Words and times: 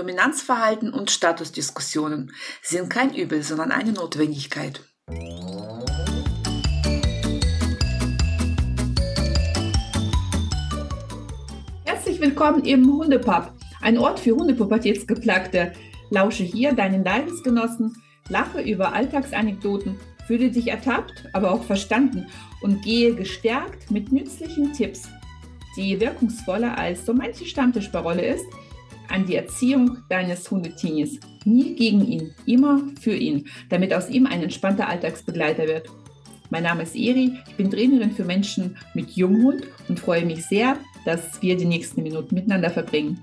Dominanzverhalten 0.00 0.94
und 0.94 1.10
Statusdiskussionen 1.10 2.32
sind 2.62 2.88
kein 2.88 3.14
Übel, 3.14 3.42
sondern 3.42 3.70
eine 3.70 3.92
Notwendigkeit. 3.92 4.80
Herzlich 11.84 12.18
willkommen 12.18 12.64
im 12.64 12.86
Hundepub, 12.90 13.52
ein 13.82 13.98
Ort 13.98 14.20
für 14.20 14.34
Hundepubertätsgeplagte. 14.34 15.74
Lausche 16.08 16.44
hier 16.44 16.72
deinen 16.72 17.04
Leidensgenossen, 17.04 17.94
lache 18.30 18.62
über 18.62 18.94
Alltagsanekdoten, 18.94 20.00
fühle 20.26 20.50
dich 20.50 20.68
ertappt, 20.68 21.26
aber 21.34 21.50
auch 21.50 21.64
verstanden 21.64 22.26
und 22.62 22.80
gehe 22.80 23.14
gestärkt 23.14 23.90
mit 23.90 24.12
nützlichen 24.12 24.72
Tipps, 24.72 25.10
die 25.76 26.00
wirkungsvoller 26.00 26.78
als 26.78 27.04
so 27.04 27.12
manche 27.12 27.44
Stammtischparole 27.44 28.24
ist, 28.24 28.46
an 29.10 29.26
die 29.26 29.36
Erziehung 29.36 29.98
deines 30.08 30.50
Hundetinis. 30.50 31.18
Nie 31.44 31.74
gegen 31.74 32.06
ihn, 32.06 32.34
immer 32.46 32.80
für 33.00 33.14
ihn, 33.14 33.48
damit 33.68 33.92
aus 33.92 34.08
ihm 34.08 34.26
ein 34.26 34.42
entspannter 34.42 34.88
Alltagsbegleiter 34.88 35.66
wird. 35.66 35.88
Mein 36.50 36.64
Name 36.64 36.82
ist 36.82 36.96
Eri, 36.96 37.38
ich 37.48 37.54
bin 37.56 37.70
Trainerin 37.70 38.12
für 38.12 38.24
Menschen 38.24 38.76
mit 38.94 39.10
Junghund 39.10 39.64
und 39.88 40.00
freue 40.00 40.24
mich 40.24 40.46
sehr, 40.46 40.76
dass 41.04 41.40
wir 41.42 41.56
die 41.56 41.64
nächsten 41.64 42.02
Minuten 42.02 42.34
miteinander 42.34 42.70
verbringen. 42.70 43.22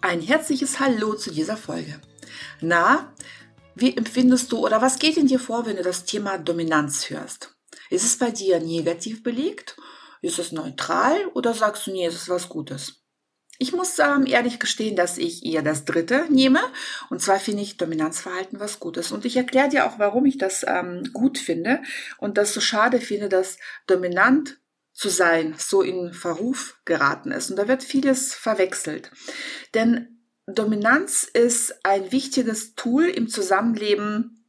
Ein 0.00 0.20
herzliches 0.20 0.78
Hallo 0.78 1.14
zu 1.14 1.32
dieser 1.32 1.56
Folge. 1.56 1.94
Na, 2.60 3.11
wie 3.74 3.96
empfindest 3.96 4.52
du 4.52 4.58
oder 4.58 4.82
was 4.82 4.98
geht 4.98 5.16
in 5.16 5.26
dir 5.26 5.38
vor, 5.38 5.66
wenn 5.66 5.76
du 5.76 5.82
das 5.82 6.04
Thema 6.04 6.38
Dominanz 6.38 7.10
hörst? 7.10 7.54
Ist 7.90 8.04
es 8.04 8.16
bei 8.16 8.30
dir 8.30 8.60
negativ 8.60 9.22
belegt? 9.22 9.76
Ist 10.22 10.38
es 10.38 10.52
neutral 10.52 11.26
oder 11.34 11.52
sagst 11.52 11.86
du, 11.86 11.92
nee, 11.92 12.06
es 12.06 12.14
ist 12.14 12.28
was 12.28 12.48
Gutes? 12.48 13.02
Ich 13.58 13.72
muss 13.72 13.98
ähm, 13.98 14.26
ehrlich 14.26 14.58
gestehen, 14.58 14.96
dass 14.96 15.18
ich 15.18 15.44
eher 15.44 15.62
das 15.62 15.84
Dritte 15.84 16.26
nehme. 16.30 16.60
Und 17.10 17.20
zwar 17.20 17.38
finde 17.38 17.62
ich 17.62 17.76
Dominanzverhalten 17.76 18.58
was 18.58 18.80
Gutes. 18.80 19.12
Und 19.12 19.24
ich 19.24 19.36
erkläre 19.36 19.68
dir 19.68 19.86
auch, 19.86 19.98
warum 19.98 20.26
ich 20.26 20.38
das 20.38 20.64
ähm, 20.66 21.10
gut 21.12 21.38
finde 21.38 21.80
und 22.18 22.38
das 22.38 22.54
so 22.54 22.60
schade 22.60 23.00
finde, 23.00 23.28
dass 23.28 23.58
dominant 23.86 24.58
zu 24.92 25.08
sein 25.08 25.54
so 25.58 25.82
in 25.82 26.12
Verruf 26.12 26.80
geraten 26.84 27.30
ist. 27.30 27.50
Und 27.50 27.56
da 27.56 27.68
wird 27.68 27.82
vieles 27.82 28.34
verwechselt. 28.34 29.10
Denn 29.74 30.21
Dominanz 30.46 31.22
ist 31.22 31.84
ein 31.84 32.10
wichtiges 32.10 32.74
Tool 32.74 33.04
im 33.04 33.28
Zusammenleben 33.28 34.42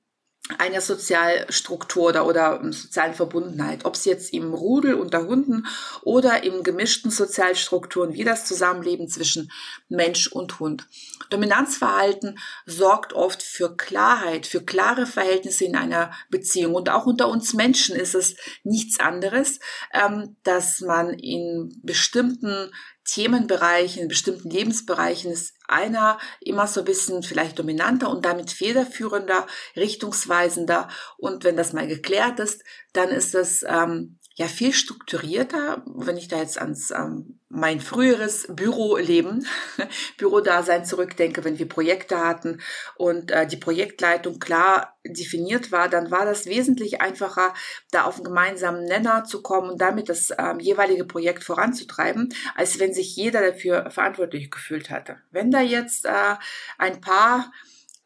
einer 0.57 0.81
Sozialstruktur 0.81 2.09
oder, 2.09 2.25
oder 2.25 2.59
sozialen 2.73 3.13
Verbundenheit, 3.13 3.85
ob 3.85 3.95
es 3.95 4.03
jetzt 4.03 4.33
im 4.33 4.53
Rudel 4.53 4.95
unter 4.95 5.25
Hunden 5.25 5.65
oder 6.01 6.43
im 6.43 6.63
gemischten 6.63 7.11
Sozialstrukturen 7.11 8.13
wie 8.13 8.25
das 8.25 8.45
Zusammenleben 8.45 9.07
zwischen 9.07 9.51
Mensch 9.87 10.27
und 10.27 10.59
Hund. 10.59 10.85
Dominanzverhalten 11.29 12.37
sorgt 12.65 13.13
oft 13.13 13.41
für 13.41 13.77
Klarheit, 13.77 14.45
für 14.45 14.61
klare 14.61 15.05
Verhältnisse 15.05 15.63
in 15.63 15.77
einer 15.77 16.11
Beziehung. 16.29 16.75
Und 16.75 16.89
auch 16.89 17.05
unter 17.05 17.29
uns 17.29 17.53
Menschen 17.53 17.95
ist 17.95 18.13
es 18.13 18.35
nichts 18.63 18.99
anderes, 18.99 19.59
ähm, 19.93 20.35
dass 20.43 20.81
man 20.81 21.11
in 21.11 21.79
bestimmten 21.83 22.69
Themenbereichen, 23.05 24.07
bestimmten 24.07 24.49
Lebensbereichen 24.49 25.31
ist 25.31 25.53
einer 25.67 26.19
immer 26.39 26.67
so 26.67 26.81
ein 26.81 26.85
bisschen 26.85 27.23
vielleicht 27.23 27.59
dominanter 27.59 28.09
und 28.09 28.25
damit 28.25 28.51
federführender, 28.51 29.45
richtungsweisender. 29.75 30.87
Und 31.17 31.43
wenn 31.43 31.57
das 31.57 31.73
mal 31.73 31.87
geklärt 31.87 32.39
ist, 32.39 32.63
dann 32.93 33.09
ist 33.09 33.33
das 33.33 33.63
ähm, 33.67 34.19
ja 34.35 34.47
viel 34.47 34.73
strukturierter, 34.73 35.83
wenn 35.85 36.17
ich 36.17 36.27
da 36.27 36.37
jetzt 36.37 36.59
ans 36.59 36.89
ähm, 36.89 37.39
mein 37.49 37.79
früheres 37.79 38.47
Büroleben, 38.49 39.45
Bürodasein 40.17 40.85
zurückdenke, 40.85 41.43
wenn 41.43 41.59
wir 41.59 41.69
Projekte 41.69 42.17
hatten 42.17 42.59
und 42.95 43.29
äh, 43.29 43.45
die 43.45 43.57
Projektleitung 43.57 44.39
klar 44.39 44.97
definiert 45.05 45.71
war, 45.71 45.87
dann 45.87 46.09
war 46.09 46.25
das 46.25 46.47
wesentlich 46.47 46.99
einfacher, 46.99 47.53
da 47.91 48.05
auf 48.05 48.15
einen 48.15 48.23
gemeinsamen 48.23 48.85
Nenner 48.85 49.23
zu 49.23 49.43
kommen 49.43 49.69
und 49.69 49.81
damit 49.81 50.09
das 50.09 50.31
ähm, 50.35 50.59
jeweilige 50.59 51.05
Projekt 51.05 51.43
voranzutreiben, 51.43 52.33
als 52.55 52.79
wenn 52.79 52.93
sich 52.93 53.15
jeder 53.15 53.41
dafür 53.41 53.91
verantwortlich 53.91 54.49
gefühlt 54.49 54.89
hatte. 54.89 55.17
Wenn 55.29 55.51
da 55.51 55.61
jetzt 55.61 56.05
äh, 56.05 56.35
ein 56.79 57.01
paar 57.01 57.51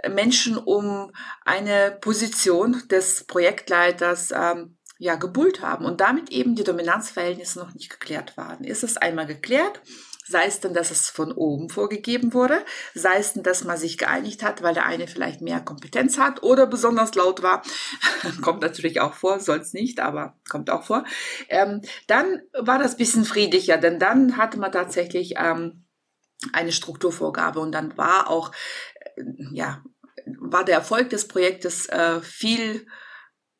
Menschen 0.10 0.58
um 0.58 1.12
eine 1.46 1.98
Position 2.02 2.84
des 2.90 3.24
Projektleiters 3.24 4.32
ähm, 4.32 4.77
ja, 5.00 5.16
gebullt 5.16 5.62
haben 5.62 5.86
und 5.86 6.02
damit 6.02 6.32
eben 6.32 6.56
die 6.56 6.64
Dominanzverhältnisse 6.64 7.60
noch 7.60 7.74
nicht 7.74 7.90
geklärt 7.90 8.38
waren. 8.38 8.64
Ist 8.64 8.84
es 8.84 8.98
einmal 8.98 9.28
geklärt, 9.28 9.82
sei 10.28 10.46
es 10.46 10.60
denn, 10.60 10.74
dass 10.74 10.92
es 10.92 11.10
von 11.10 11.32
oben 11.32 11.70
vorgegeben 11.70 12.34
wurde, 12.34 12.64
sei 12.94 13.18
es 13.18 13.34
denn, 13.34 13.44
dass 13.44 13.64
man 13.64 13.78
sich 13.78 13.98
geeinigt 13.98 14.44
hat, 14.44 14.62
weil 14.62 14.74
der 14.74 14.86
eine 14.86 15.08
vielleicht 15.08 15.42
mehr 15.42 15.62
Kompetenz 15.62 16.18
hat 16.18 16.44
oder 16.44 16.68
besonders 16.68 17.16
laut 17.16 17.44
war, 17.44 17.62
kommt 18.42 18.62
natürlich 18.62 19.00
auch 19.00 19.14
vor, 19.14 19.40
soll 19.40 19.60
es 19.60 19.74
nicht, 19.74 20.00
aber 20.00 20.38
kommt 20.50 20.70
auch 20.70 20.84
vor, 20.84 21.06
ähm, 21.50 21.82
dann 22.08 22.42
war 22.54 22.80
das 22.80 22.98
bisschen 22.98 23.26
friedlicher, 23.26 23.78
denn 23.78 24.00
dann 24.00 24.38
hatte 24.38 24.60
man 24.60 24.72
tatsächlich 24.72 25.36
ähm, 25.38 25.86
eine 26.54 26.72
Strukturvorgabe 26.72 27.60
und 27.60 27.72
dann 27.72 27.98
war 27.98 28.30
auch, 28.30 28.52
äh, 29.16 29.24
ja, 29.54 29.84
war 30.40 30.66
der 30.66 30.76
Erfolg 30.76 31.10
des 31.10 31.28
Projektes 31.28 31.88
äh, 31.88 32.22
viel 32.22 32.88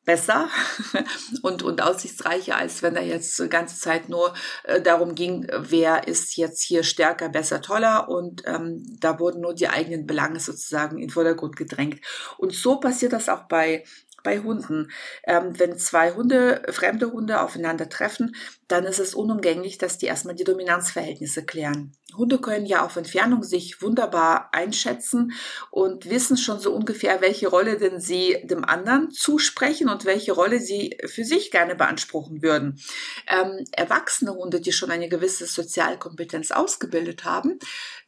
besser 0.08 0.48
und, 1.42 1.62
und 1.62 1.82
aussichtsreicher, 1.82 2.56
als 2.56 2.82
wenn 2.82 2.96
er 2.96 3.04
jetzt 3.04 3.38
die 3.38 3.48
ganze 3.50 3.78
Zeit 3.78 4.08
nur 4.08 4.32
äh, 4.64 4.80
darum 4.80 5.14
ging, 5.14 5.46
wer 5.54 6.08
ist 6.08 6.34
jetzt 6.38 6.62
hier 6.62 6.82
stärker, 6.82 7.28
besser, 7.28 7.60
toller 7.60 8.08
und 8.08 8.42
ähm, 8.46 8.96
da 9.00 9.20
wurden 9.20 9.42
nur 9.42 9.54
die 9.54 9.68
eigenen 9.68 10.06
Belange 10.06 10.40
sozusagen 10.40 10.96
in 10.96 11.10
Vordergrund 11.10 11.56
gedrängt. 11.56 12.00
Und 12.38 12.54
so 12.54 12.80
passiert 12.80 13.12
das 13.12 13.28
auch 13.28 13.48
bei 13.48 13.84
bei 14.22 14.40
Hunden. 14.40 14.90
Ähm, 15.24 15.58
wenn 15.58 15.78
zwei 15.78 16.12
Hunde, 16.12 16.62
fremde 16.70 17.12
Hunde 17.12 17.40
aufeinandertreffen, 17.40 18.34
dann 18.68 18.84
ist 18.84 18.98
es 18.98 19.14
unumgänglich, 19.14 19.78
dass 19.78 19.98
die 19.98 20.06
erstmal 20.06 20.34
die 20.34 20.44
Dominanzverhältnisse 20.44 21.44
klären. 21.44 21.96
Hunde 22.16 22.38
können 22.38 22.66
ja 22.66 22.84
auf 22.84 22.96
Entfernung 22.96 23.42
sich 23.42 23.82
wunderbar 23.82 24.48
einschätzen 24.52 25.32
und 25.70 26.08
wissen 26.08 26.36
schon 26.36 26.58
so 26.58 26.74
ungefähr, 26.74 27.20
welche 27.20 27.48
Rolle 27.48 27.76
denn 27.76 28.00
sie 28.00 28.38
dem 28.44 28.64
anderen 28.64 29.10
zusprechen 29.10 29.88
und 29.88 30.04
welche 30.04 30.32
Rolle 30.32 30.58
sie 30.58 30.98
für 31.06 31.24
sich 31.24 31.50
gerne 31.50 31.74
beanspruchen 31.74 32.42
würden. 32.42 32.80
Ähm, 33.26 33.64
erwachsene 33.72 34.34
Hunde, 34.34 34.60
die 34.60 34.72
schon 34.72 34.90
eine 34.90 35.08
gewisse 35.08 35.46
Sozialkompetenz 35.46 36.50
ausgebildet 36.50 37.24
haben, 37.24 37.58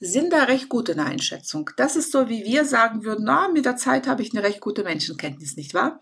sind 0.01 0.33
da 0.33 0.45
recht 0.45 0.69
gut 0.69 0.89
in 0.89 0.97
der 0.97 1.07
Einschätzung. 1.07 1.71
Das 1.77 1.95
ist 1.95 2.11
so, 2.11 2.29
wie 2.29 2.45
wir 2.45 2.65
sagen 2.65 3.05
würden, 3.05 3.25
na, 3.25 3.49
mit 3.49 3.67
der 3.67 3.77
Zeit 3.77 4.07
habe 4.07 4.23
ich 4.23 4.33
eine 4.33 4.43
recht 4.43 4.61
gute 4.61 4.83
Menschenkenntnis, 4.83 5.57
nicht 5.57 5.75
wahr? 5.75 6.01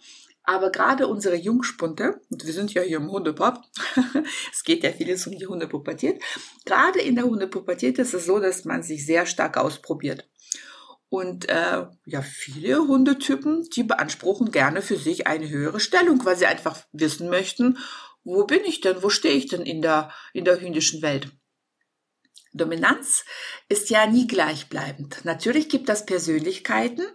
Aber 0.48 0.72
gerade 0.72 1.08
unsere 1.08 1.36
Jungspunte, 1.36 2.22
und 2.30 2.46
wir 2.46 2.54
sind 2.54 2.72
ja 2.72 2.80
hier 2.80 2.96
im 2.96 3.10
Hundepub, 3.10 3.60
es 4.50 4.64
geht 4.64 4.82
ja 4.82 4.90
vieles 4.90 5.26
um 5.26 5.36
die 5.36 5.46
Hundepubertät, 5.46 6.22
gerade 6.64 7.02
in 7.02 7.16
der 7.16 7.26
Hundepubertät 7.26 7.98
ist 7.98 8.14
es 8.14 8.24
so, 8.24 8.40
dass 8.40 8.64
man 8.64 8.82
sich 8.82 9.04
sehr 9.04 9.26
stark 9.26 9.58
ausprobiert. 9.58 10.26
Und 11.10 11.50
äh, 11.50 11.84
ja, 12.06 12.22
viele 12.22 12.78
Hundetypen, 12.78 13.68
die 13.76 13.82
beanspruchen 13.82 14.50
gerne 14.50 14.80
für 14.80 14.96
sich 14.96 15.26
eine 15.26 15.50
höhere 15.50 15.80
Stellung, 15.80 16.24
weil 16.24 16.38
sie 16.38 16.46
einfach 16.46 16.82
wissen 16.92 17.28
möchten, 17.28 17.76
wo 18.24 18.44
bin 18.44 18.64
ich 18.64 18.80
denn, 18.80 19.02
wo 19.02 19.10
stehe 19.10 19.34
ich 19.34 19.48
denn 19.48 19.66
in 19.66 19.82
der, 19.82 20.10
in 20.32 20.46
der 20.46 20.62
hündischen 20.62 21.02
Welt. 21.02 21.30
Dominanz 22.58 23.24
ist 23.68 23.90
ja 23.90 24.06
nie 24.06 24.26
gleichbleibend. 24.26 25.24
Natürlich 25.24 25.68
gibt 25.68 25.88
es 25.88 26.04
Persönlichkeiten, 26.04 27.06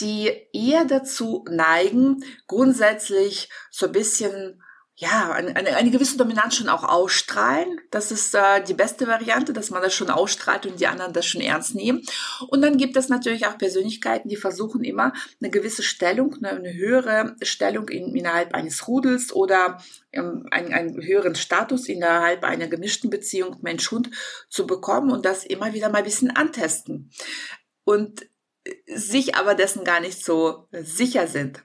die 0.00 0.30
eher 0.52 0.84
dazu 0.84 1.44
neigen, 1.50 2.24
grundsätzlich 2.46 3.50
so 3.70 3.86
ein 3.86 3.92
bisschen 3.92 4.62
ja, 4.98 5.32
eine, 5.32 5.54
eine, 5.54 5.90
gewisse 5.90 6.16
Dominanz 6.16 6.56
schon 6.56 6.70
auch 6.70 6.82
ausstrahlen. 6.82 7.78
Das 7.90 8.10
ist 8.10 8.34
äh, 8.34 8.62
die 8.64 8.72
beste 8.72 9.06
Variante, 9.06 9.52
dass 9.52 9.68
man 9.68 9.82
das 9.82 9.94
schon 9.94 10.08
ausstrahlt 10.08 10.64
und 10.64 10.80
die 10.80 10.86
anderen 10.86 11.12
das 11.12 11.26
schon 11.26 11.42
ernst 11.42 11.74
nehmen. 11.74 12.00
Und 12.48 12.62
dann 12.62 12.78
gibt 12.78 12.96
es 12.96 13.10
natürlich 13.10 13.46
auch 13.46 13.58
Persönlichkeiten, 13.58 14.30
die 14.30 14.36
versuchen 14.36 14.84
immer 14.84 15.12
eine 15.38 15.50
gewisse 15.50 15.82
Stellung, 15.82 16.34
eine, 16.36 16.52
eine 16.52 16.72
höhere 16.72 17.36
Stellung 17.42 17.90
in, 17.90 18.16
innerhalb 18.16 18.54
eines 18.54 18.88
Rudels 18.88 19.34
oder 19.34 19.82
ähm, 20.12 20.46
einen, 20.50 20.72
einen 20.72 21.02
höheren 21.02 21.34
Status 21.34 21.88
innerhalb 21.88 22.42
einer 22.42 22.66
gemischten 22.66 23.10
Beziehung 23.10 23.58
Mensch-Hund 23.60 24.10
zu 24.48 24.66
bekommen 24.66 25.10
und 25.10 25.26
das 25.26 25.44
immer 25.44 25.74
wieder 25.74 25.90
mal 25.90 25.98
ein 25.98 26.04
bisschen 26.04 26.34
antesten. 26.34 27.10
Und 27.84 28.26
sich 28.86 29.34
aber 29.34 29.54
dessen 29.54 29.84
gar 29.84 30.00
nicht 30.00 30.24
so 30.24 30.68
sicher 30.72 31.26
sind. 31.26 31.62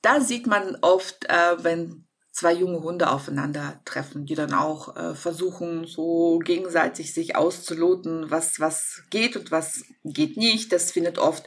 Da 0.00 0.20
sieht 0.20 0.46
man 0.46 0.78
oft, 0.80 1.28
äh, 1.28 1.64
wenn 1.64 2.06
zwei 2.32 2.54
junge 2.54 2.82
Hunde 2.82 3.10
aufeinandertreffen, 3.10 4.24
die 4.24 4.34
dann 4.34 4.54
auch 4.54 4.96
äh, 4.96 5.14
versuchen, 5.14 5.86
so 5.86 6.38
gegenseitig 6.38 7.12
sich 7.12 7.36
auszuloten, 7.36 8.30
was, 8.30 8.58
was 8.58 9.02
geht 9.10 9.36
und 9.36 9.50
was 9.50 9.84
geht 10.02 10.38
nicht. 10.38 10.72
Das 10.72 10.90
findet 10.90 11.18
oft 11.18 11.46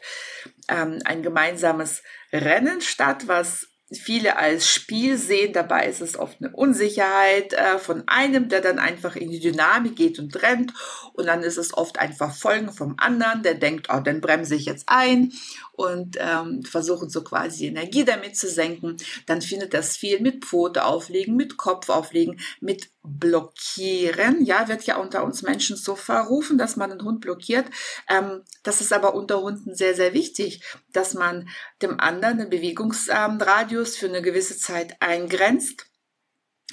ähm, 0.70 1.00
ein 1.04 1.24
gemeinsames 1.24 2.04
Rennen 2.32 2.82
statt, 2.82 3.28
was 3.28 3.68
viele 3.92 4.38
als 4.38 4.68
Spiel 4.70 5.18
sehen. 5.18 5.54
Dabei 5.54 5.88
ist 5.88 6.02
es 6.02 6.18
oft 6.18 6.38
eine 6.40 6.56
Unsicherheit 6.56 7.54
äh, 7.54 7.78
von 7.78 8.04
einem, 8.08 8.50
der 8.50 8.62
dann 8.62 8.80
einfach 8.80 9.16
in 9.16 9.30
die 9.30 9.40
Dynamik 9.40 9.96
geht 9.96 10.20
und 10.20 10.42
rennt. 10.42 10.74
Und 11.14 11.28
dann 11.28 11.44
ist 11.44 11.58
es 11.58 11.76
oft 11.76 12.00
einfach 12.00 12.36
Folgen 12.36 12.72
vom 12.72 12.96
anderen, 12.98 13.44
der 13.44 13.56
denkt, 13.56 13.88
oh, 13.92 14.00
dann 14.00 14.22
bremse 14.22 14.56
ich 14.56 14.66
jetzt 14.66 14.86
ein 14.88 15.34
und 15.76 16.18
ähm, 16.20 16.64
versuchen 16.64 17.10
so 17.10 17.24
quasi 17.24 17.68
Energie 17.68 18.06
damit 18.06 18.38
zu 18.38 18.50
senken. 18.50 18.98
Dann 19.26 19.42
findet 19.42 19.74
das 19.74 19.98
viel 19.98 20.20
mit 20.20 20.46
Pfote 20.46 20.86
auflegen, 20.86 21.36
mit 21.36 21.58
Kopf 21.58 21.90
auflegen, 21.90 22.40
mit 22.62 22.90
blockieren. 23.04 24.44
Ja, 24.44 24.68
wird 24.68 24.84
ja 24.84 24.98
unter 24.98 25.24
uns 25.24 25.42
Menschen 25.42 25.76
so 25.76 25.96
verrufen, 25.96 26.58
dass 26.58 26.76
man 26.76 26.90
den 26.90 27.04
Hund 27.04 27.22
blockiert. 27.22 27.66
Ähm, 28.10 28.42
das 28.64 28.82
ist 28.82 28.94
aber 28.94 29.16
unter 29.16 29.42
Hunden 29.42 29.76
sehr, 29.76 29.96
sehr 29.96 30.14
wichtig, 30.14 30.62
dass 30.94 31.14
man 31.14 31.50
dem 31.82 32.00
anderen 32.00 32.38
den 32.38 32.50
Bewegungsradius 32.50 33.98
für 33.98 34.08
eine 34.08 34.22
gewisse 34.22 34.58
Zeit 34.58 35.02
eingrenzt 35.02 35.88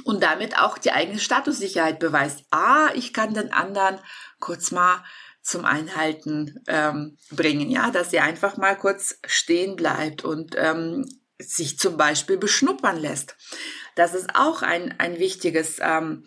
und 0.04 0.22
damit 0.22 0.58
auch 0.58 0.78
die 0.78 0.92
eigene 0.92 1.18
Statussicherheit 1.18 1.98
beweist. 1.98 2.44
Ah, 2.50 2.90
ich 2.94 3.12
kann 3.12 3.34
den 3.34 3.52
anderen 3.52 3.98
kurz 4.40 4.70
mal 4.70 5.04
zum 5.42 5.64
Einhalten 5.64 6.62
ähm, 6.68 7.18
bringen, 7.30 7.70
ja, 7.70 7.90
dass 7.90 8.12
er 8.12 8.24
einfach 8.24 8.56
mal 8.56 8.76
kurz 8.76 9.18
stehen 9.26 9.76
bleibt 9.76 10.24
und 10.24 10.54
ähm, 10.56 11.04
sich 11.38 11.78
zum 11.78 11.96
Beispiel 11.96 12.38
beschnuppern 12.38 12.96
lässt. 12.96 13.36
Das 13.96 14.14
ist 14.14 14.30
auch 14.34 14.62
ein, 14.62 14.94
ein 14.98 15.18
wichtiges 15.18 15.78
ähm, 15.80 16.26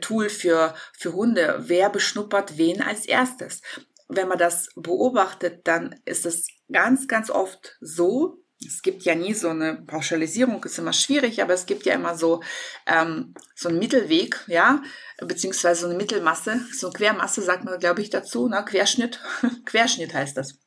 Tool 0.00 0.28
für, 0.28 0.74
für 0.96 1.12
Hunde. 1.12 1.64
Wer 1.66 1.90
beschnuppert 1.90 2.56
wen 2.58 2.82
als 2.82 3.06
erstes? 3.06 3.60
Wenn 4.08 4.28
man 4.28 4.38
das 4.38 4.70
beobachtet, 4.74 5.66
dann 5.68 6.00
ist 6.04 6.24
es 6.24 6.48
ganz, 6.72 7.08
ganz 7.08 7.30
oft 7.30 7.76
so, 7.80 8.42
es 8.66 8.82
gibt 8.82 9.04
ja 9.04 9.14
nie 9.14 9.34
so 9.34 9.50
eine 9.50 9.74
Pauschalisierung, 9.74 10.62
ist 10.64 10.78
immer 10.78 10.92
schwierig, 10.92 11.42
aber 11.42 11.54
es 11.54 11.66
gibt 11.66 11.86
ja 11.86 11.94
immer 11.94 12.16
so, 12.16 12.42
ähm, 12.86 13.34
so 13.54 13.68
einen 13.68 13.78
Mittelweg, 13.78 14.44
ja, 14.48 14.82
beziehungsweise 15.20 15.82
so 15.82 15.86
eine 15.86 15.96
Mittelmasse, 15.96 16.60
so 16.72 16.88
eine 16.88 16.94
Quermasse 16.94 17.42
sagt 17.42 17.64
man, 17.64 17.78
glaube 17.78 18.02
ich, 18.02 18.10
dazu, 18.10 18.48
ne? 18.48 18.64
Querschnitt, 18.64 19.20
Querschnitt 19.64 20.12
heißt 20.12 20.36
das. 20.36 20.58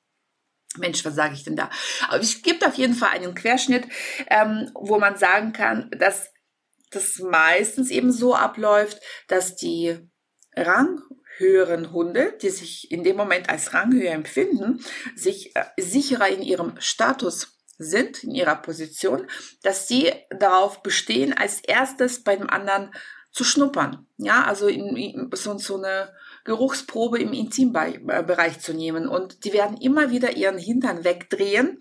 Mensch, 0.78 1.04
was 1.04 1.16
sage 1.16 1.34
ich 1.34 1.44
denn 1.44 1.58
da? 1.58 1.70
Aber 2.08 2.22
es 2.22 2.42
gibt 2.42 2.66
auf 2.66 2.76
jeden 2.76 2.94
Fall 2.94 3.10
einen 3.10 3.36
Querschnitt, 3.36 3.88
ähm, 4.30 4.72
wo 4.74 5.00
man 5.00 5.18
sagen 5.18 5.52
kann, 5.52 5.92
dass 5.98 6.30
das 6.92 7.20
meistens 7.20 7.90
eben 7.90 8.14
so 8.14 8.36
abläuft, 8.36 9.02
dass 9.28 9.58
die 9.58 9.98
ranghöheren 10.56 11.92
Hunde, 11.92 12.38
die 12.42 12.50
sich 12.50 12.90
in 12.90 13.04
dem 13.04 13.18
Moment 13.18 13.50
als 13.50 13.74
ranghöher 13.74 14.14
empfinden, 14.14 14.80
sich 15.16 15.54
äh, 15.58 15.66
sicherer 15.78 16.30
in 16.30 16.42
ihrem 16.42 16.76
Status 16.80 17.61
sind, 17.84 18.24
in 18.24 18.32
ihrer 18.32 18.56
Position, 18.56 19.28
dass 19.64 19.88
sie 19.88 20.12
darauf 20.30 20.84
bestehen, 20.84 21.34
als 21.34 21.62
erstes 21.62 22.24
bei 22.24 22.36
dem 22.36 22.50
anderen 22.50 22.92
zu 23.32 23.44
schnuppern. 23.44 24.06
Ja, 24.18 24.44
also 24.44 24.68
in, 24.68 25.30
so, 25.34 25.58
so 25.58 25.78
eine 25.78 26.14
Geruchsprobe 26.44 27.20
im 27.20 27.34
Intimbereich 27.34 28.60
zu 28.60 28.74
nehmen. 28.74 29.08
Und 29.08 29.46
die 29.46 29.54
werden 29.54 29.78
immer 29.78 30.12
wieder 30.12 30.36
ihren 30.36 30.58
Hintern 30.58 31.04
wegdrehen, 31.04 31.80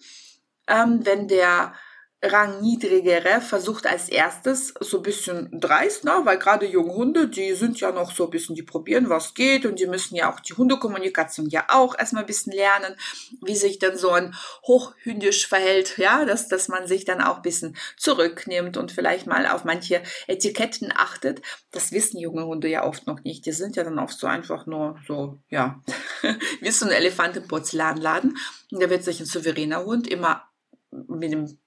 ähm, 0.66 1.04
wenn 1.04 1.28
der 1.28 1.74
Rangniedrigere 2.22 3.40
versucht 3.40 3.86
als 3.86 4.10
erstes 4.10 4.74
so 4.80 4.98
ein 4.98 5.02
bisschen 5.02 5.48
dreist, 5.58 6.04
ne? 6.04 6.20
weil 6.24 6.38
gerade 6.38 6.66
junge 6.66 6.92
Hunde, 6.92 7.28
die 7.28 7.54
sind 7.54 7.80
ja 7.80 7.92
noch 7.92 8.14
so 8.14 8.24
ein 8.24 8.30
bisschen, 8.30 8.54
die 8.54 8.62
probieren, 8.62 9.08
was 9.08 9.32
geht 9.32 9.64
und 9.64 9.78
die 9.78 9.86
müssen 9.86 10.16
ja 10.16 10.30
auch 10.30 10.38
die 10.40 10.52
Hundekommunikation 10.52 11.48
ja 11.48 11.64
auch 11.68 11.98
erstmal 11.98 12.24
ein 12.24 12.26
bisschen 12.26 12.52
lernen, 12.52 12.94
wie 13.42 13.56
sich 13.56 13.78
dann 13.78 13.96
so 13.96 14.10
ein 14.10 14.34
Hochhündisch 14.66 15.46
verhält, 15.46 15.96
ja, 15.96 16.26
dass, 16.26 16.48
dass 16.48 16.68
man 16.68 16.86
sich 16.86 17.06
dann 17.06 17.22
auch 17.22 17.36
ein 17.36 17.42
bisschen 17.42 17.76
zurücknimmt 17.96 18.76
und 18.76 18.92
vielleicht 18.92 19.26
mal 19.26 19.46
auf 19.46 19.64
manche 19.64 20.02
Etiketten 20.26 20.92
achtet. 20.94 21.40
Das 21.72 21.90
wissen 21.90 22.18
junge 22.18 22.44
Hunde 22.44 22.68
ja 22.68 22.84
oft 22.84 23.06
noch 23.06 23.24
nicht. 23.24 23.46
Die 23.46 23.52
sind 23.52 23.76
ja 23.76 23.84
dann 23.84 23.98
oft 23.98 24.18
so 24.18 24.26
einfach 24.26 24.66
nur 24.66 24.98
so, 25.06 25.38
ja, 25.48 25.82
wie 26.60 26.70
so 26.70 26.84
ein 26.84 26.92
Elefant 26.92 27.38
im 27.38 27.48
Porzellanladen. 27.48 28.36
Und 28.70 28.82
da 28.82 28.90
wird 28.90 29.04
sich 29.04 29.20
ein 29.20 29.26
souveräner 29.26 29.86
Hund 29.86 30.06
immer 30.06 30.44
mit 30.90 31.32
dem 31.32 31.58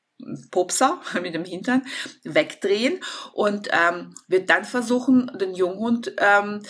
Popser 0.52 1.02
mit 1.22 1.34
dem 1.34 1.46
Hintern 1.46 1.84
wegdrehen 2.24 3.00
und 3.34 3.70
ähm, 3.72 4.14
wird 4.28 4.50
dann 4.50 4.66
versuchen, 4.66 5.32
den 5.40 5.54
Junghund 5.54 6.14
ähm, 6.18 6.62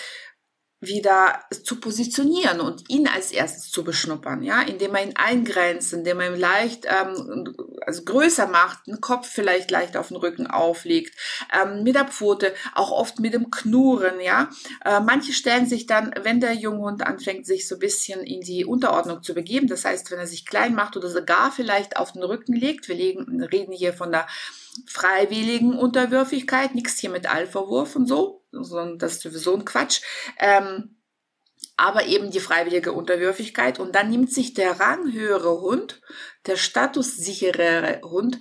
wieder 0.85 1.39
zu 1.63 1.80
positionieren 1.80 2.59
und 2.59 2.89
ihn 2.89 3.07
als 3.07 3.31
erstes 3.31 3.71
zu 3.71 3.83
beschnuppern, 3.83 4.44
ja, 4.44 4.62
indem 4.62 4.95
er 4.95 5.03
ihn 5.03 5.15
eingrenzt, 5.15 5.94
indem 5.94 6.19
er 6.19 6.33
ihn 6.33 6.39
leicht 6.39 6.85
ähm, 6.85 7.56
also 7.85 8.03
größer 8.03 8.47
macht, 8.47 8.88
den 8.88 9.01
Kopf 9.01 9.27
vielleicht 9.27 9.71
leicht 9.71 9.97
auf 9.97 10.09
den 10.09 10.18
Rücken 10.18 10.47
auflegt, 10.47 11.18
ähm, 11.53 11.83
mit 11.83 11.95
der 11.95 12.06
Pfote, 12.06 12.53
auch 12.74 12.91
oft 12.91 13.19
mit 13.19 13.33
dem 13.33 13.51
Knurren, 13.51 14.19
ja. 14.21 14.50
Äh, 14.85 15.00
manche 15.00 15.33
stellen 15.33 15.65
sich 15.65 15.85
dann, 15.85 16.13
wenn 16.24 16.39
der 16.39 16.53
Junghund 16.53 17.06
anfängt, 17.06 17.45
sich 17.45 17.68
so 17.68 17.75
ein 17.75 17.80
bisschen 17.80 18.21
in 18.21 18.41
die 18.41 18.65
Unterordnung 18.65 19.24
zu 19.24 19.33
begeben, 19.33 19.68
das 19.68 19.85
heißt, 19.85 20.12
wenn 20.12 20.19
er 20.19 20.27
sich 20.27 20.45
klein 20.45 20.75
macht 20.75 20.97
oder 20.97 21.09
sogar 21.09 21.51
vielleicht 21.51 21.97
auf 21.97 22.13
den 22.13 22.24
Rücken 22.24 22.53
legt, 22.53 22.88
wir 22.88 22.95
legen, 22.95 23.41
reden 23.44 23.74
hier 23.74 23.94
von 23.94 24.12
der 24.12 24.27
freiwilligen 24.87 25.77
Unterwürfigkeit, 25.77 26.75
nichts 26.75 26.99
hier 26.99 27.09
mit 27.09 27.29
Alpha-Wurf 27.29 27.95
und 27.95 28.07
so, 28.07 28.43
sondern 28.51 28.99
das 28.99 29.13
ist 29.13 29.21
sowieso 29.21 29.55
ein 29.55 29.65
Quatsch. 29.65 30.01
Ähm, 30.39 30.97
aber 31.75 32.05
eben 32.05 32.29
die 32.29 32.39
freiwillige 32.39 32.91
Unterwürfigkeit. 32.91 33.79
Und 33.79 33.95
dann 33.95 34.09
nimmt 34.09 34.31
sich 34.31 34.53
der 34.53 34.79
ranghöhere 34.79 35.61
Hund, 35.61 36.01
der 36.45 36.55
statussicherere 36.55 38.01
Hund, 38.03 38.39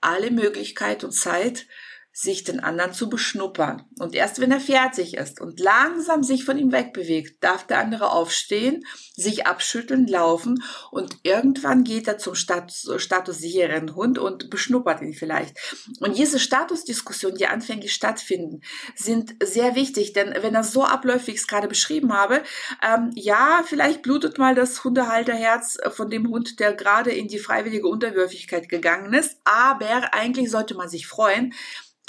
alle 0.00 0.30
Möglichkeit 0.30 1.04
und 1.04 1.12
Zeit, 1.12 1.66
sich 2.12 2.42
den 2.42 2.60
anderen 2.60 2.92
zu 2.92 3.08
beschnuppern. 3.08 3.84
Und 3.98 4.14
erst 4.14 4.40
wenn 4.40 4.50
er 4.50 4.60
fertig 4.60 5.16
ist 5.16 5.40
und 5.40 5.60
langsam 5.60 6.24
sich 6.24 6.44
von 6.44 6.58
ihm 6.58 6.72
wegbewegt, 6.72 7.42
darf 7.42 7.66
der 7.66 7.78
andere 7.78 8.10
aufstehen, 8.10 8.84
sich 9.14 9.46
abschütteln, 9.46 10.06
laufen 10.06 10.62
und 10.90 11.18
irgendwann 11.22 11.84
geht 11.84 12.08
er 12.08 12.18
zum 12.18 12.34
Status, 12.34 12.90
statussicheren 12.96 13.94
Hund 13.94 14.18
und 14.18 14.50
beschnuppert 14.50 15.02
ihn 15.02 15.14
vielleicht. 15.14 15.56
Und 16.00 16.18
diese 16.18 16.40
Statusdiskussionen, 16.40 17.38
die 17.38 17.46
anfänglich 17.46 17.94
stattfinden, 17.94 18.62
sind 18.96 19.36
sehr 19.42 19.76
wichtig, 19.76 20.12
denn 20.12 20.34
wenn 20.42 20.54
er 20.54 20.64
so 20.64 20.84
abläuft, 20.84 21.28
wie 21.28 21.32
ich 21.32 21.38
es 21.38 21.46
gerade 21.46 21.68
beschrieben 21.68 22.12
habe, 22.12 22.42
ähm, 22.82 23.12
ja, 23.14 23.62
vielleicht 23.64 24.02
blutet 24.02 24.36
mal 24.36 24.54
das 24.56 24.82
Hundehalterherz 24.82 25.78
von 25.92 26.10
dem 26.10 26.28
Hund, 26.28 26.58
der 26.58 26.72
gerade 26.72 27.12
in 27.12 27.28
die 27.28 27.38
freiwillige 27.38 27.86
Unterwürfigkeit 27.86 28.68
gegangen 28.68 29.14
ist, 29.14 29.38
aber 29.44 30.12
eigentlich 30.12 30.50
sollte 30.50 30.74
man 30.74 30.88
sich 30.88 31.06
freuen, 31.06 31.54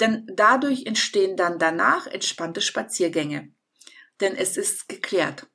denn 0.02 0.26
dadurch 0.34 0.84
entstehen 0.84 1.36
dann 1.36 1.60
danach 1.60 2.08
entspannte 2.08 2.60
Spaziergänge. 2.60 3.52
Denn 4.20 4.36
es 4.36 4.56
ist 4.56 4.88
geklärt. 4.88 5.46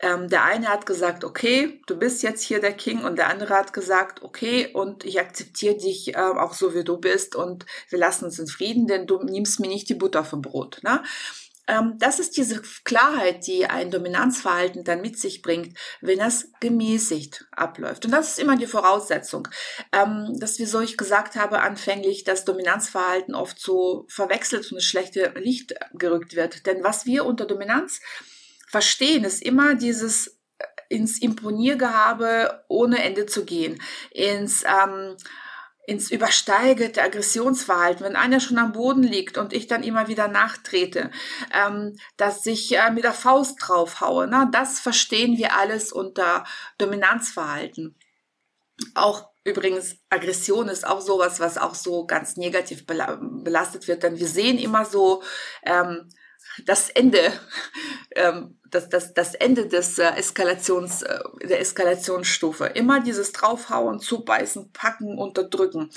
Ähm, 0.00 0.28
der 0.28 0.44
eine 0.44 0.68
hat 0.68 0.86
gesagt, 0.86 1.24
okay, 1.24 1.80
du 1.86 1.98
bist 1.98 2.22
jetzt 2.22 2.42
hier 2.42 2.60
der 2.60 2.74
King 2.74 3.02
und 3.02 3.16
der 3.16 3.28
andere 3.28 3.54
hat 3.54 3.72
gesagt, 3.72 4.22
okay, 4.22 4.70
und 4.72 5.04
ich 5.04 5.18
akzeptiere 5.18 5.76
dich 5.76 6.14
äh, 6.14 6.18
auch 6.18 6.52
so, 6.52 6.74
wie 6.74 6.84
du 6.84 6.98
bist 6.98 7.34
und 7.34 7.66
wir 7.88 7.98
lassen 7.98 8.26
uns 8.26 8.38
in 8.38 8.46
Frieden, 8.46 8.86
denn 8.86 9.06
du 9.06 9.22
nimmst 9.24 9.58
mir 9.58 9.68
nicht 9.68 9.88
die 9.88 9.94
Butter 9.94 10.22
vom 10.22 10.42
Brot. 10.42 10.80
Ne? 10.82 11.02
Ähm, 11.68 11.96
das 11.98 12.18
ist 12.18 12.36
diese 12.36 12.62
Klarheit, 12.84 13.46
die 13.46 13.66
ein 13.66 13.90
Dominanzverhalten 13.90 14.84
dann 14.84 15.02
mit 15.02 15.18
sich 15.18 15.42
bringt, 15.42 15.78
wenn 16.00 16.18
es 16.18 16.50
gemäßigt 16.60 17.46
abläuft. 17.52 18.06
Und 18.06 18.10
das 18.12 18.30
ist 18.30 18.38
immer 18.38 18.56
die 18.56 18.66
Voraussetzung. 18.66 19.46
Ähm, 19.92 20.34
dass, 20.40 20.58
wie 20.58 20.64
so 20.64 20.80
ich 20.80 20.96
gesagt 20.96 21.36
habe, 21.36 21.60
anfänglich 21.60 22.24
das 22.24 22.44
Dominanzverhalten 22.46 23.34
oft 23.34 23.60
so 23.60 24.06
verwechselt 24.08 24.72
und 24.72 24.78
ins 24.78 24.84
schlechte 24.84 25.34
Licht 25.36 25.74
gerückt 25.92 26.34
wird. 26.34 26.66
Denn 26.66 26.82
was 26.82 27.04
wir 27.04 27.26
unter 27.26 27.44
Dominanz 27.44 28.00
verstehen, 28.66 29.24
ist 29.24 29.42
immer 29.42 29.74
dieses 29.74 30.38
äh, 30.58 30.64
ins 30.88 31.20
Imponiergehabe 31.20 32.64
ohne 32.68 33.04
Ende 33.04 33.26
zu 33.26 33.44
gehen, 33.44 33.80
ins 34.10 34.64
ähm, 34.64 35.16
ins 35.88 36.10
übersteigerte 36.10 37.02
Aggressionsverhalten, 37.02 38.04
wenn 38.04 38.14
einer 38.14 38.40
schon 38.40 38.58
am 38.58 38.72
Boden 38.72 39.02
liegt 39.02 39.38
und 39.38 39.54
ich 39.54 39.68
dann 39.68 39.82
immer 39.82 40.06
wieder 40.06 40.28
nachtrete, 40.28 41.10
ähm, 41.50 41.96
dass 42.18 42.44
ich 42.44 42.76
äh, 42.76 42.90
mit 42.90 43.04
der 43.04 43.14
Faust 43.14 43.56
draufhaue, 43.58 44.26
ne? 44.26 44.50
das 44.52 44.80
verstehen 44.80 45.38
wir 45.38 45.56
alles 45.56 45.90
unter 45.90 46.44
Dominanzverhalten. 46.76 47.96
Auch 48.94 49.30
übrigens 49.44 49.96
Aggression 50.10 50.68
ist 50.68 50.86
auch 50.86 51.00
sowas, 51.00 51.40
was 51.40 51.56
auch 51.56 51.74
so 51.74 52.06
ganz 52.06 52.36
negativ 52.36 52.84
belastet 52.84 53.88
wird, 53.88 54.02
denn 54.02 54.18
wir 54.18 54.28
sehen 54.28 54.58
immer 54.58 54.84
so 54.84 55.22
ähm, 55.62 56.10
das 56.66 56.90
Ende 56.90 57.32
ähm, 58.14 58.57
das, 58.70 58.88
das, 58.88 59.14
das 59.14 59.34
Ende 59.34 59.66
des 59.66 59.98
äh, 59.98 60.10
Eskalations, 60.16 61.02
äh, 61.02 61.18
der 61.42 61.60
Eskalationsstufe. 61.60 62.66
Immer 62.66 63.00
dieses 63.00 63.32
Draufhauen, 63.32 64.00
Zubeißen, 64.00 64.72
Packen, 64.72 65.18
Unterdrücken. 65.18 65.90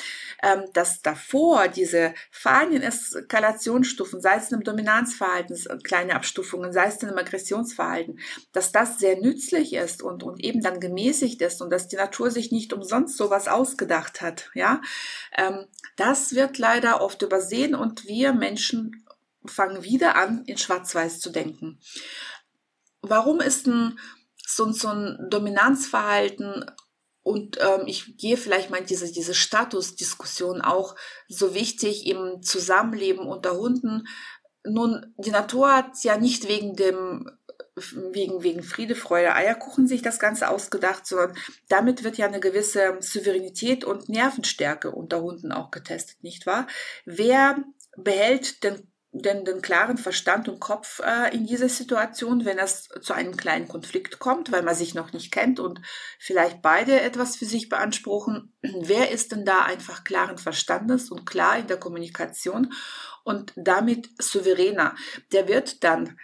Ähm, 0.44 0.64
dass 0.74 1.02
davor 1.02 1.68
diese 1.68 2.14
feinen 2.32 2.82
Eskalationsstufen, 2.82 4.22
sei 4.22 4.38
es 4.38 4.50
in 4.50 4.56
einem 4.56 4.64
Dominanzverhalten, 4.64 5.58
kleine 5.84 6.16
Abstufungen, 6.16 6.72
sei 6.72 6.88
es 6.88 7.02
in 7.02 7.10
einem 7.10 7.18
Aggressionsverhalten, 7.18 8.20
dass 8.52 8.72
das 8.72 9.00
sehr 9.00 9.20
nützlich 9.20 9.74
ist 9.74 10.02
und, 10.02 10.24
und 10.24 10.44
eben 10.44 10.62
dann 10.62 10.80
gemäßigt 10.80 11.42
ist 11.42 11.62
und 11.62 11.70
dass 11.72 11.88
die 11.88 11.96
Natur 11.98 12.32
sich 12.32 12.52
nicht 12.52 12.74
umsonst 12.74 13.18
sowas 13.18 13.48
ausgedacht 13.48 14.22
hat. 14.22 14.50
Ja, 14.54 14.82
ähm, 15.38 15.66
das 15.96 16.36
wird 16.36 16.58
leider 16.58 17.02
oft 17.02 17.22
übersehen 17.22 17.76
und 17.76 18.06
wir 18.08 18.34
Menschen 18.34 19.06
fangen 19.46 19.84
wieder 19.84 20.16
an, 20.16 20.44
in 20.46 20.58
Schwarz-Weiß 20.58 21.20
zu 21.20 21.32
denken 21.32 21.80
warum 23.02 23.40
ist 23.40 23.68
ein 23.68 24.00
so, 24.46 24.72
so 24.72 24.90
ein 24.90 25.18
Dominanzverhalten 25.30 26.66
und 27.24 27.58
ähm, 27.62 27.84
ich 27.86 28.18
gehe 28.18 28.38
vielleicht 28.38 28.70
mal 28.70 28.84
diese, 28.84 29.12
diese 29.12 29.34
Statusdiskussion 29.34 30.62
auch 30.62 30.96
so 31.30 31.54
wichtig 31.54 32.08
im 32.08 32.42
Zusammenleben 32.42 33.28
unter 33.28 33.56
Hunden. 33.56 34.08
Nun, 34.66 35.14
die 35.18 35.32
Natur 35.32 35.72
hat 35.74 36.04
ja 36.04 36.18
nicht 36.18 36.48
wegen 36.48 36.76
dem 36.76 37.30
wegen, 37.76 38.44
wegen 38.44 38.64
Friede, 38.64 38.96
Freude, 38.96 39.34
Eierkuchen 39.34 39.88
sich 39.88 40.02
das 40.02 40.20
Ganze 40.20 40.50
ausgedacht, 40.50 41.08
sondern 41.08 41.38
damit 41.70 42.04
wird 42.04 42.18
ja 42.18 42.28
eine 42.28 42.40
gewisse 42.40 42.98
Souveränität 43.00 43.86
und 43.86 44.10
Nervenstärke 44.10 44.92
unter 44.92 45.22
Hunden 45.22 45.52
auch 45.52 45.72
getestet, 45.72 46.22
nicht 46.24 46.46
wahr? 46.46 46.68
Wer 47.06 47.64
behält 47.98 48.64
den 48.64 48.91
den, 49.14 49.44
den 49.44 49.62
klaren 49.62 49.98
Verstand 49.98 50.48
und 50.48 50.60
Kopf 50.60 51.02
äh, 51.04 51.36
in 51.36 51.46
dieser 51.46 51.68
Situation, 51.68 52.46
wenn 52.46 52.58
es 52.58 52.88
zu 53.02 53.14
einem 53.14 53.36
kleinen 53.36 53.68
Konflikt 53.68 54.20
kommt, 54.20 54.52
weil 54.52 54.64
man 54.64 54.76
sich 54.76 54.94
noch 54.94 55.12
nicht 55.12 55.32
kennt 55.32 55.60
und 55.60 55.82
vielleicht 56.18 56.62
beide 56.62 57.02
etwas 57.02 57.36
für 57.36 57.46
sich 57.46 57.68
beanspruchen. 57.68 58.54
Wer 58.62 59.12
ist 59.12 59.34
denn 59.34 59.46
da 59.46 59.64
einfach 59.64 60.04
klaren 60.04 60.38
Verstandes 60.38 61.12
und 61.12 61.26
klar 61.26 61.58
in 61.58 61.68
der 61.68 61.78
Kommunikation 61.78 62.74
und 63.24 63.52
damit 63.58 64.10
souveräner? 64.18 64.96
Der 65.34 65.48
wird 65.48 65.84
dann 65.84 66.18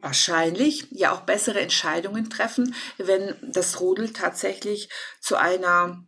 wahrscheinlich 0.00 0.88
ja 0.90 1.12
auch 1.12 1.22
bessere 1.22 1.60
Entscheidungen 1.60 2.28
treffen, 2.28 2.74
wenn 2.98 3.36
das 3.42 3.80
Rudel 3.80 4.12
tatsächlich 4.12 4.90
zu 5.20 5.36
einer 5.36 6.04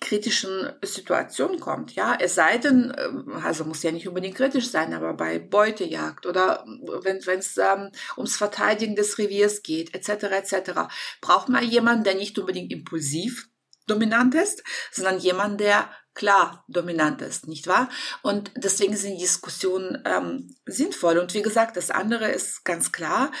kritischen 0.00 0.72
Situation 0.82 1.60
kommt. 1.60 1.94
Ja, 1.94 2.16
es 2.18 2.34
sei 2.34 2.58
denn, 2.58 2.94
ähm, 2.96 3.32
also 3.42 3.64
muss 3.64 3.82
ja 3.82 3.92
nicht 3.92 4.08
unbedingt 4.08 4.36
kritisch 4.36 4.70
sein, 4.70 4.94
aber 4.94 5.12
bei 5.14 5.38
Beutejagd 5.38 6.26
oder 6.26 6.64
wenn 7.02 7.18
es 7.18 7.56
ähm, 7.58 7.90
ums 8.16 8.36
Verteidigen 8.36 8.96
des 8.96 9.18
Reviers 9.18 9.62
geht, 9.62 9.94
etc. 9.94 10.24
etc. 10.24 10.72
braucht 11.20 11.48
man 11.48 11.64
jemanden, 11.64 12.04
der 12.04 12.14
nicht 12.14 12.38
unbedingt 12.38 12.72
impulsiv 12.72 13.48
dominant 13.86 14.34
ist, 14.34 14.62
sondern 14.90 15.18
jemand, 15.18 15.60
der 15.60 15.90
klar 16.14 16.64
dominant 16.68 17.20
ist, 17.20 17.48
nicht 17.48 17.66
wahr? 17.66 17.90
Und 18.22 18.52
deswegen 18.56 18.96
sind 18.96 19.20
Diskussionen 19.20 20.02
ähm, 20.06 20.54
sinnvoll. 20.64 21.18
Und 21.18 21.34
wie 21.34 21.42
gesagt, 21.42 21.76
das 21.76 21.90
andere 21.90 22.30
ist 22.30 22.64
ganz 22.64 22.92
klar, 22.92 23.32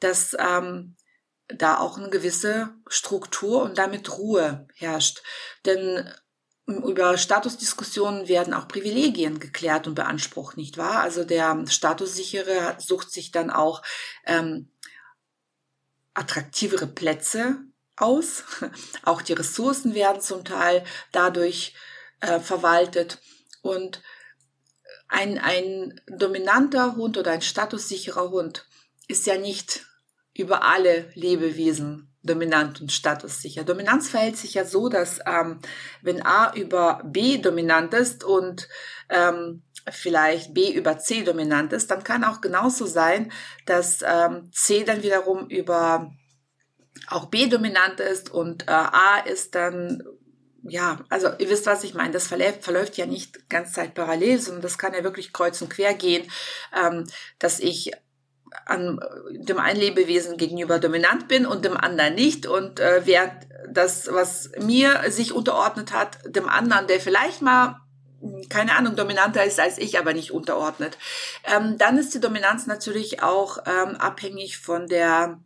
dass 0.00 0.34
ähm, 0.38 0.96
da 1.56 1.78
auch 1.78 1.98
eine 1.98 2.10
gewisse 2.10 2.74
Struktur 2.86 3.62
und 3.62 3.78
damit 3.78 4.16
Ruhe 4.18 4.66
herrscht. 4.74 5.22
Denn 5.64 6.08
ähm, 6.68 6.82
über 6.84 7.16
Statusdiskussionen 7.18 8.28
werden 8.28 8.54
auch 8.54 8.68
Privilegien 8.68 9.40
geklärt 9.40 9.86
und 9.86 9.94
beansprucht, 9.94 10.56
nicht 10.56 10.78
wahr? 10.78 11.00
Also 11.00 11.24
der 11.24 11.64
Statussichere 11.68 12.76
sucht 12.78 13.10
sich 13.10 13.30
dann 13.30 13.50
auch 13.50 13.82
ähm, 14.26 14.70
attraktivere 16.14 16.86
Plätze 16.86 17.60
aus. 17.96 18.44
Auch 19.04 19.22
die 19.22 19.32
Ressourcen 19.32 19.94
werden 19.94 20.20
zum 20.20 20.44
Teil 20.44 20.84
dadurch 21.12 21.74
äh, 22.20 22.40
verwaltet. 22.40 23.18
Und 23.62 24.02
ein, 25.08 25.38
ein 25.38 26.00
dominanter 26.06 26.96
Hund 26.96 27.18
oder 27.18 27.32
ein 27.32 27.42
statussicherer 27.42 28.30
Hund 28.30 28.66
ist 29.08 29.26
ja 29.26 29.36
nicht 29.36 29.86
über 30.36 30.64
alle 30.64 31.10
Lebewesen 31.14 32.08
dominant 32.22 32.80
und 32.80 32.92
statussicher. 32.92 33.64
Dominanz 33.64 34.08
verhält 34.08 34.36
sich 34.36 34.54
ja 34.54 34.64
so, 34.64 34.88
dass 34.88 35.18
ähm, 35.26 35.58
wenn 36.02 36.24
A 36.24 36.54
über 36.54 37.02
B 37.04 37.38
dominant 37.38 37.92
ist 37.94 38.22
und 38.22 38.68
ähm, 39.08 39.64
vielleicht 39.90 40.54
B 40.54 40.70
über 40.72 40.98
C 40.98 41.24
dominant 41.24 41.72
ist, 41.72 41.90
dann 41.90 42.04
kann 42.04 42.24
auch 42.24 42.40
genauso 42.40 42.86
sein, 42.86 43.32
dass 43.66 44.02
ähm, 44.02 44.50
C 44.52 44.84
dann 44.84 45.02
wiederum 45.02 45.48
über 45.48 46.12
auch 47.08 47.26
B 47.26 47.48
dominant 47.48 47.98
ist 47.98 48.30
und 48.30 48.68
äh, 48.68 48.70
A 48.70 49.18
ist 49.24 49.54
dann 49.54 50.02
ja, 50.64 51.04
also 51.08 51.28
ihr 51.38 51.50
wisst, 51.50 51.66
was 51.66 51.82
ich 51.82 51.94
meine. 51.94 52.12
Das 52.12 52.28
verläuft, 52.28 52.62
verläuft 52.62 52.96
ja 52.96 53.04
nicht 53.04 53.48
ganz 53.48 53.72
Zeit 53.72 53.94
parallel, 53.94 54.38
sondern 54.38 54.62
das 54.62 54.78
kann 54.78 54.94
ja 54.94 55.02
wirklich 55.02 55.32
kreuz 55.32 55.60
und 55.60 55.70
quer 55.70 55.92
gehen, 55.94 56.30
ähm, 56.72 57.04
dass 57.40 57.58
ich 57.58 57.90
an 58.66 59.00
dem 59.30 59.58
einen 59.58 59.80
Lebewesen 59.80 60.36
gegenüber 60.36 60.78
dominant 60.78 61.28
bin 61.28 61.46
und 61.46 61.64
dem 61.64 61.76
anderen 61.76 62.14
nicht 62.14 62.46
und 62.46 62.80
äh, 62.80 63.02
wer 63.04 63.38
das, 63.68 64.12
was 64.12 64.50
mir 64.60 65.10
sich 65.10 65.32
unterordnet 65.32 65.92
hat, 65.92 66.18
dem 66.26 66.48
anderen, 66.48 66.86
der 66.86 67.00
vielleicht 67.00 67.42
mal 67.42 67.78
keine 68.48 68.76
Ahnung, 68.76 68.94
dominanter 68.94 69.44
ist 69.44 69.58
als 69.58 69.78
ich, 69.78 69.98
aber 69.98 70.14
nicht 70.14 70.30
unterordnet. 70.30 70.96
Ähm, 71.44 71.76
dann 71.76 71.98
ist 71.98 72.14
die 72.14 72.20
Dominanz 72.20 72.66
natürlich 72.66 73.22
auch 73.22 73.58
ähm, 73.66 73.96
abhängig 73.96 74.58
von 74.58 74.86
der, 74.86 75.40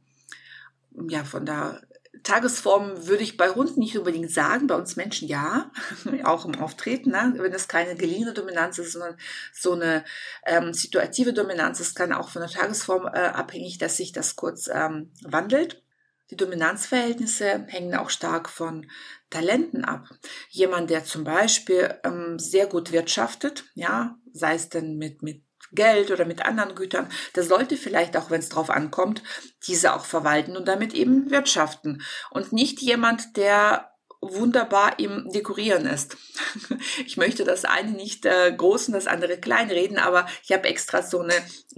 ja, 1.09 1.25
von 1.25 1.47
der 1.47 1.81
Tagesform 2.27 3.07
würde 3.07 3.23
ich 3.23 3.37
bei 3.37 3.51
Hunden 3.51 3.79
nicht 3.79 3.97
unbedingt 3.97 4.33
sagen, 4.33 4.67
bei 4.67 4.75
uns 4.75 4.97
Menschen 4.97 5.29
ja, 5.29 5.71
auch 6.25 6.45
im 6.45 6.57
Auftreten, 6.57 7.11
ne? 7.11 7.35
wenn 7.37 7.53
es 7.53 7.69
keine 7.69 7.95
geliehene 7.95 8.35
Dominanz 8.35 8.79
ist, 8.79 8.93
sondern 8.93 9.17
so 9.53 9.75
eine 9.75 10.05
ähm, 10.45 10.75
situative 10.75 11.33
Dominanz 11.33 11.79
ist, 11.79 11.95
kann 11.95 12.13
auch 12.13 12.29
von 12.29 12.43
der 12.43 12.51
Tagesform 12.51 13.07
äh, 13.07 13.29
abhängig, 13.29 13.79
dass 13.79 13.97
sich 13.97 14.13
das 14.13 14.35
kurz 14.35 14.69
ähm, 14.69 15.13
wandelt. 15.23 15.85
Die 16.31 16.37
Dominanzverhältnisse 16.37 17.67
hängen 17.69 17.95
auch 17.95 18.11
stark 18.11 18.49
von 18.49 18.91
Talenten 19.31 19.85
ab. 19.85 20.09
Jemand, 20.49 20.91
der 20.91 21.05
zum 21.05 21.23
Beispiel 21.23 21.95
ähm, 22.03 22.41
sehr 22.41 22.67
gut 22.67 22.91
wirtschaftet, 22.91 23.67
ja, 23.75 24.19
sei 24.33 24.57
es 24.57 24.69
denn 24.69 24.99
mit, 24.99 25.23
mit 25.23 25.43
Geld 25.77 26.11
oder 26.11 26.25
mit 26.25 26.45
anderen 26.45 26.75
Gütern, 26.75 27.09
der 27.37 27.45
sollte 27.45 27.77
vielleicht 27.77 28.17
auch, 28.17 28.31
wenn 28.31 28.41
es 28.41 28.49
drauf 28.49 28.71
ankommt, 28.71 29.23
diese 29.69 29.95
auch 29.95 30.05
verwalten 30.05 30.57
und 30.57 30.67
damit 30.67 30.95
eben 30.95 31.31
wirtschaften. 31.31 32.03
Und 32.31 32.53
nicht 32.53 32.83
jemand, 32.83 33.37
der 33.37 33.93
wunderbar 34.21 34.99
im 34.99 35.31
Dekorieren 35.31 35.87
ist. 35.87 36.17
Ich 37.07 37.17
möchte 37.17 37.45
das 37.45 37.65
eine 37.65 37.93
nicht 37.93 38.27
äh, 38.27 38.53
groß 38.57 38.89
und 38.89 38.95
das 38.95 39.07
andere 39.07 39.39
klein 39.39 39.71
reden, 39.71 39.99
aber 39.99 40.27
ich 40.43 40.53
habe 40.53 40.69
extra 40.69 41.03
so 41.03 41.21
eine 41.21 41.35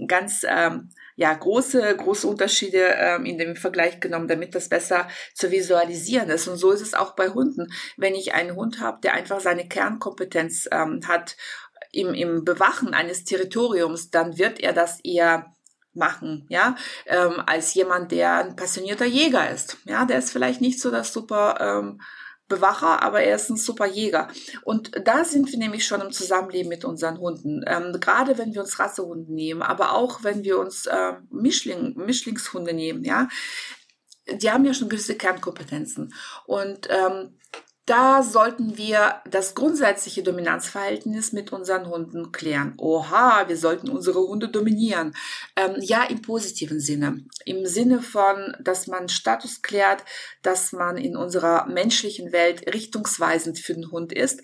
ganz 0.07 0.45
ähm, 0.47 0.89
ja 1.15 1.33
große 1.33 1.95
große 1.97 2.27
Unterschiede 2.27 2.95
ähm, 2.97 3.25
in 3.25 3.37
dem 3.37 3.55
Vergleich 3.55 3.99
genommen, 3.99 4.27
damit 4.27 4.55
das 4.55 4.69
besser 4.69 5.07
zu 5.33 5.51
visualisieren 5.51 6.29
ist. 6.29 6.47
Und 6.47 6.57
so 6.57 6.71
ist 6.71 6.81
es 6.81 6.93
auch 6.93 7.15
bei 7.15 7.29
Hunden. 7.29 7.67
Wenn 7.97 8.15
ich 8.15 8.33
einen 8.33 8.55
Hund 8.55 8.79
habe, 8.79 8.99
der 9.03 9.13
einfach 9.13 9.39
seine 9.39 9.67
Kernkompetenz 9.67 10.67
ähm, 10.71 11.01
hat 11.07 11.35
im, 11.91 12.13
im 12.13 12.45
Bewachen 12.45 12.93
eines 12.93 13.23
Territoriums, 13.23 14.09
dann 14.09 14.37
wird 14.37 14.59
er 14.59 14.73
das 14.73 14.99
eher 15.03 15.53
machen, 15.93 16.45
ja, 16.49 16.75
ähm, 17.07 17.41
als 17.45 17.73
jemand, 17.73 18.11
der 18.11 18.45
ein 18.45 18.55
passionierter 18.55 19.05
Jäger 19.05 19.49
ist. 19.49 19.77
Ja, 19.85 20.05
der 20.05 20.19
ist 20.19 20.31
vielleicht 20.31 20.61
nicht 20.61 20.79
so 20.79 20.91
das 20.91 21.11
super 21.11 21.57
ähm, 21.59 22.01
Bewacher, 22.47 23.03
aber 23.03 23.21
er 23.21 23.35
ist 23.35 23.49
ein 23.49 23.57
super 23.57 23.85
Jäger. 23.85 24.27
Und 24.63 24.91
da 25.05 25.23
sind 25.23 25.51
wir 25.51 25.59
nämlich 25.59 25.85
schon 25.85 26.01
im 26.01 26.11
Zusammenleben 26.11 26.69
mit 26.69 26.83
unseren 26.83 27.19
Hunden. 27.19 27.63
Ähm, 27.67 27.95
gerade 27.99 28.37
wenn 28.37 28.53
wir 28.53 28.61
uns 28.61 28.79
Rassehunde 28.79 29.31
nehmen, 29.31 29.61
aber 29.61 29.93
auch 29.93 30.23
wenn 30.23 30.43
wir 30.43 30.59
uns 30.59 30.87
äh, 30.87 31.13
Mischling, 31.29 31.95
Mischlingshunde 31.95 32.73
nehmen, 32.73 33.03
ja, 33.03 33.27
die 34.27 34.51
haben 34.51 34.65
ja 34.65 34.73
schon 34.73 34.89
gewisse 34.89 35.15
Kernkompetenzen. 35.15 36.13
Und 36.45 36.87
ähm, 36.89 37.37
da 37.89 38.21
sollten 38.21 38.77
wir 38.77 39.21
das 39.27 39.55
grundsätzliche 39.55 40.21
Dominanzverhältnis 40.21 41.33
mit 41.33 41.51
unseren 41.51 41.87
Hunden 41.87 42.31
klären. 42.31 42.75
Oha, 42.77 43.47
wir 43.47 43.57
sollten 43.57 43.89
unsere 43.89 44.19
Hunde 44.19 44.47
dominieren. 44.47 45.15
Ähm, 45.55 45.75
ja, 45.79 46.03
im 46.03 46.21
positiven 46.21 46.79
Sinne. 46.79 47.25
Im 47.45 47.65
Sinne 47.65 48.03
von, 48.03 48.55
dass 48.59 48.85
man 48.85 49.09
Status 49.09 49.63
klärt, 49.63 50.03
dass 50.43 50.71
man 50.71 50.97
in 50.97 51.17
unserer 51.17 51.65
menschlichen 51.65 52.31
Welt 52.31 52.71
richtungsweisend 52.71 53.57
für 53.57 53.73
den 53.73 53.89
Hund 53.89 54.13
ist. 54.13 54.43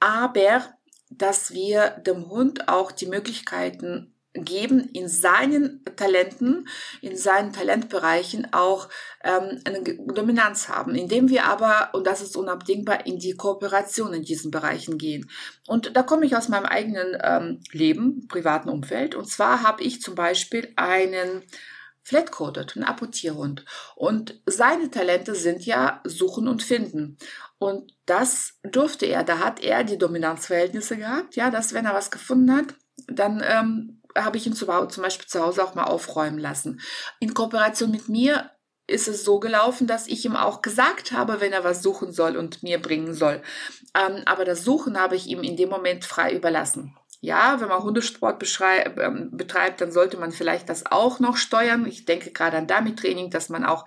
Aber 0.00 0.64
dass 1.10 1.52
wir 1.52 1.90
dem 1.90 2.30
Hund 2.30 2.68
auch 2.68 2.90
die 2.90 3.06
Möglichkeiten 3.06 4.14
geben, 4.34 4.88
in 4.92 5.08
seinen 5.08 5.84
Talenten, 5.96 6.68
in 7.00 7.16
seinen 7.16 7.52
Talentbereichen 7.52 8.52
auch 8.52 8.88
ähm, 9.24 9.60
eine 9.64 9.82
Dominanz 9.82 10.68
haben, 10.68 10.94
indem 10.94 11.28
wir 11.28 11.44
aber, 11.44 11.90
und 11.92 12.06
das 12.06 12.20
ist 12.20 12.36
unabdingbar, 12.36 13.06
in 13.06 13.18
die 13.18 13.34
Kooperation 13.34 14.12
in 14.12 14.22
diesen 14.22 14.50
Bereichen 14.50 14.98
gehen. 14.98 15.30
Und 15.66 15.96
da 15.96 16.02
komme 16.02 16.26
ich 16.26 16.36
aus 16.36 16.48
meinem 16.48 16.66
eigenen 16.66 17.16
ähm, 17.22 17.60
Leben, 17.72 18.28
privaten 18.28 18.68
Umfeld. 18.68 19.14
Und 19.14 19.28
zwar 19.28 19.62
habe 19.62 19.82
ich 19.82 20.02
zum 20.02 20.14
Beispiel 20.14 20.72
einen 20.76 21.42
Flatcoated, 22.02 22.76
ein 22.76 22.84
Apportierhund. 22.84 23.64
Und 23.94 24.40
seine 24.46 24.90
Talente 24.90 25.34
sind 25.34 25.66
ja 25.66 26.00
Suchen 26.04 26.48
und 26.48 26.62
Finden. 26.62 27.18
Und 27.58 27.92
das 28.06 28.54
durfte 28.62 29.06
er. 29.06 29.24
Da 29.24 29.40
hat 29.40 29.60
er 29.60 29.84
die 29.84 29.98
Dominanzverhältnisse 29.98 30.96
gehabt, 30.96 31.36
ja, 31.36 31.50
dass 31.50 31.74
wenn 31.74 31.84
er 31.84 31.94
was 31.94 32.10
gefunden 32.10 32.54
hat, 32.54 32.74
dann 33.08 33.42
ähm, 33.44 33.97
habe 34.24 34.36
ich 34.36 34.46
ihn 34.46 34.54
zu, 34.54 34.66
zum 34.66 35.02
Beispiel 35.02 35.26
zu 35.26 35.40
Hause 35.40 35.64
auch 35.64 35.74
mal 35.74 35.84
aufräumen 35.84 36.38
lassen. 36.38 36.80
In 37.20 37.34
Kooperation 37.34 37.90
mit 37.90 38.08
mir 38.08 38.50
ist 38.88 39.06
es 39.06 39.24
so 39.24 39.38
gelaufen, 39.38 39.86
dass 39.86 40.06
ich 40.06 40.24
ihm 40.24 40.34
auch 40.34 40.62
gesagt 40.62 41.12
habe, 41.12 41.40
wenn 41.40 41.52
er 41.52 41.62
was 41.62 41.82
suchen 41.82 42.10
soll 42.10 42.36
und 42.36 42.62
mir 42.62 42.80
bringen 42.80 43.12
soll. 43.12 43.42
Ähm, 43.94 44.22
aber 44.24 44.44
das 44.44 44.64
Suchen 44.64 44.98
habe 44.98 45.14
ich 45.14 45.26
ihm 45.26 45.42
in 45.42 45.56
dem 45.56 45.68
Moment 45.68 46.04
frei 46.04 46.34
überlassen. 46.34 46.96
Ja, 47.20 47.60
wenn 47.60 47.68
man 47.68 47.82
Hundesport 47.82 48.42
ähm, 48.62 49.30
betreibt, 49.32 49.80
dann 49.80 49.90
sollte 49.90 50.16
man 50.18 50.30
vielleicht 50.30 50.68
das 50.68 50.86
auch 50.86 51.18
noch 51.18 51.36
steuern. 51.36 51.84
Ich 51.84 52.04
denke 52.04 52.30
gerade 52.30 52.56
an 52.56 52.68
Dummy-Training, 52.68 53.30
dass 53.30 53.48
man 53.48 53.64
auch 53.64 53.84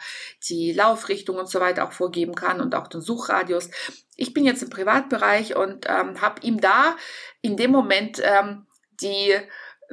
die 0.49 0.73
Laufrichtung 0.73 1.37
und 1.37 1.49
so 1.49 1.61
weiter 1.61 1.87
auch 1.87 1.93
vorgeben 1.93 2.35
kann 2.35 2.59
und 2.59 2.75
auch 2.75 2.87
den 2.87 2.99
Suchradius. 2.99 3.69
Ich 4.17 4.33
bin 4.33 4.43
jetzt 4.43 4.61
im 4.63 4.69
Privatbereich 4.69 5.55
und 5.55 5.85
ähm, 5.87 6.19
habe 6.19 6.41
ihm 6.41 6.59
da 6.59 6.97
in 7.41 7.55
dem 7.55 7.71
Moment 7.71 8.21
ähm, 8.21 8.67
die 9.01 9.33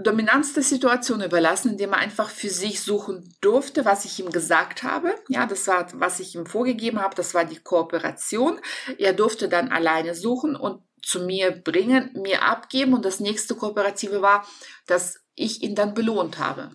Dominanz 0.00 0.52
der 0.52 0.62
Situation 0.62 1.22
überlassen, 1.22 1.72
indem 1.72 1.92
er 1.92 1.98
einfach 1.98 2.30
für 2.30 2.48
sich 2.48 2.80
suchen 2.80 3.34
durfte, 3.40 3.84
was 3.84 4.04
ich 4.04 4.18
ihm 4.20 4.30
gesagt 4.30 4.82
habe. 4.82 5.14
Ja, 5.28 5.46
das 5.46 5.66
war, 5.66 5.88
was 5.94 6.20
ich 6.20 6.34
ihm 6.34 6.46
vorgegeben 6.46 7.00
habe, 7.00 7.14
das 7.14 7.34
war 7.34 7.44
die 7.44 7.58
Kooperation. 7.58 8.60
Er 8.98 9.12
durfte 9.12 9.48
dann 9.48 9.70
alleine 9.70 10.14
suchen 10.14 10.56
und 10.56 10.82
zu 11.02 11.20
mir 11.20 11.50
bringen, 11.50 12.10
mir 12.14 12.42
abgeben 12.42 12.94
und 12.94 13.04
das 13.04 13.20
nächste 13.20 13.54
Kooperative 13.54 14.22
war, 14.22 14.46
dass 14.86 15.20
ich 15.34 15.62
ihn 15.62 15.74
dann 15.74 15.94
belohnt 15.94 16.38
habe. 16.38 16.70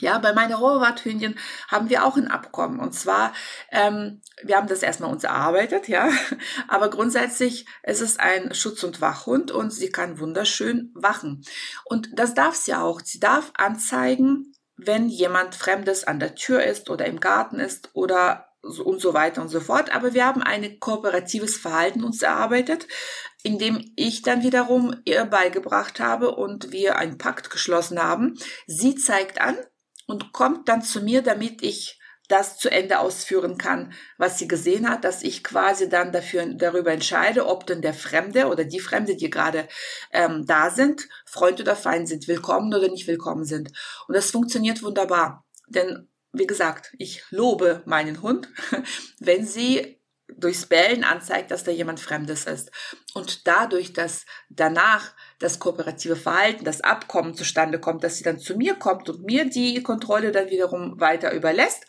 Ja, 0.00 0.18
bei 0.18 0.32
meiner 0.32 0.56
Rohrwarthündin 0.56 1.36
haben 1.68 1.88
wir 1.88 2.04
auch 2.04 2.16
ein 2.16 2.30
Abkommen. 2.30 2.80
Und 2.80 2.92
zwar, 2.92 3.32
ähm, 3.70 4.20
wir 4.42 4.56
haben 4.56 4.68
das 4.68 4.82
erstmal 4.82 5.10
uns 5.10 5.24
erarbeitet, 5.24 5.88
ja. 5.88 6.10
Aber 6.68 6.90
grundsätzlich 6.90 7.66
es 7.82 8.00
ist 8.00 8.20
ein 8.20 8.54
Schutz- 8.54 8.84
und 8.84 9.00
Wachhund 9.00 9.50
und 9.50 9.72
sie 9.72 9.90
kann 9.90 10.18
wunderschön 10.18 10.92
wachen. 10.94 11.44
Und 11.84 12.10
das 12.12 12.34
darf 12.34 12.54
sie 12.54 12.74
auch. 12.74 13.00
Sie 13.02 13.20
darf 13.20 13.52
anzeigen, 13.56 14.52
wenn 14.76 15.08
jemand 15.08 15.54
Fremdes 15.54 16.04
an 16.04 16.20
der 16.20 16.34
Tür 16.34 16.62
ist 16.62 16.90
oder 16.90 17.06
im 17.06 17.20
Garten 17.20 17.58
ist 17.58 17.90
oder 17.94 18.46
und 18.62 19.00
so 19.00 19.14
weiter 19.14 19.42
und 19.42 19.48
so 19.48 19.60
fort. 19.60 19.94
Aber 19.94 20.12
wir 20.12 20.26
haben 20.26 20.42
ein 20.42 20.80
kooperatives 20.80 21.56
Verhalten 21.56 22.04
uns 22.04 22.22
erarbeitet, 22.22 22.88
indem 23.42 23.92
ich 23.96 24.22
dann 24.22 24.42
wiederum 24.42 24.96
ihr 25.04 25.24
beigebracht 25.24 26.00
habe 26.00 26.34
und 26.34 26.72
wir 26.72 26.96
einen 26.96 27.18
Pakt 27.18 27.50
geschlossen 27.50 28.02
haben. 28.02 28.34
Sie 28.66 28.96
zeigt 28.96 29.40
an, 29.40 29.56
und 30.06 30.32
kommt 30.32 30.68
dann 30.68 30.82
zu 30.82 31.02
mir, 31.02 31.22
damit 31.22 31.62
ich 31.62 32.00
das 32.28 32.58
zu 32.58 32.70
Ende 32.70 32.98
ausführen 32.98 33.56
kann, 33.56 33.92
was 34.18 34.38
sie 34.38 34.48
gesehen 34.48 34.88
hat, 34.88 35.04
dass 35.04 35.22
ich 35.22 35.44
quasi 35.44 35.88
dann 35.88 36.12
dafür 36.12 36.44
darüber 36.46 36.92
entscheide, 36.92 37.46
ob 37.46 37.66
denn 37.66 37.82
der 37.82 37.94
Fremde 37.94 38.48
oder 38.48 38.64
die 38.64 38.80
Fremde, 38.80 39.16
die 39.16 39.30
gerade 39.30 39.68
ähm, 40.12 40.44
da 40.44 40.70
sind, 40.70 41.08
Freund 41.24 41.60
oder 41.60 41.76
Feind 41.76 42.08
sind, 42.08 42.26
willkommen 42.26 42.74
oder 42.74 42.88
nicht 42.88 43.06
willkommen 43.06 43.44
sind. 43.44 43.70
Und 44.08 44.16
das 44.16 44.30
funktioniert 44.32 44.82
wunderbar, 44.82 45.46
denn 45.68 46.08
wie 46.32 46.46
gesagt, 46.46 46.92
ich 46.98 47.22
lobe 47.30 47.82
meinen 47.86 48.22
Hund, 48.22 48.48
wenn 49.20 49.46
sie 49.46 50.00
durchs 50.28 50.66
Bellen 50.66 51.04
anzeigt, 51.04 51.50
dass 51.50 51.64
da 51.64 51.70
jemand 51.70 52.00
Fremdes 52.00 52.44
ist. 52.44 52.70
Und 53.14 53.46
dadurch, 53.46 53.92
dass 53.92 54.26
danach 54.50 55.14
das 55.38 55.58
kooperative 55.58 56.16
Verhalten, 56.16 56.64
das 56.64 56.80
Abkommen 56.80 57.34
zustande 57.34 57.78
kommt, 57.78 58.04
dass 58.04 58.16
sie 58.16 58.24
dann 58.24 58.38
zu 58.38 58.56
mir 58.56 58.74
kommt 58.74 59.08
und 59.08 59.24
mir 59.24 59.48
die 59.48 59.82
Kontrolle 59.82 60.32
dann 60.32 60.50
wiederum 60.50 60.98
weiter 61.00 61.32
überlässt, 61.32 61.86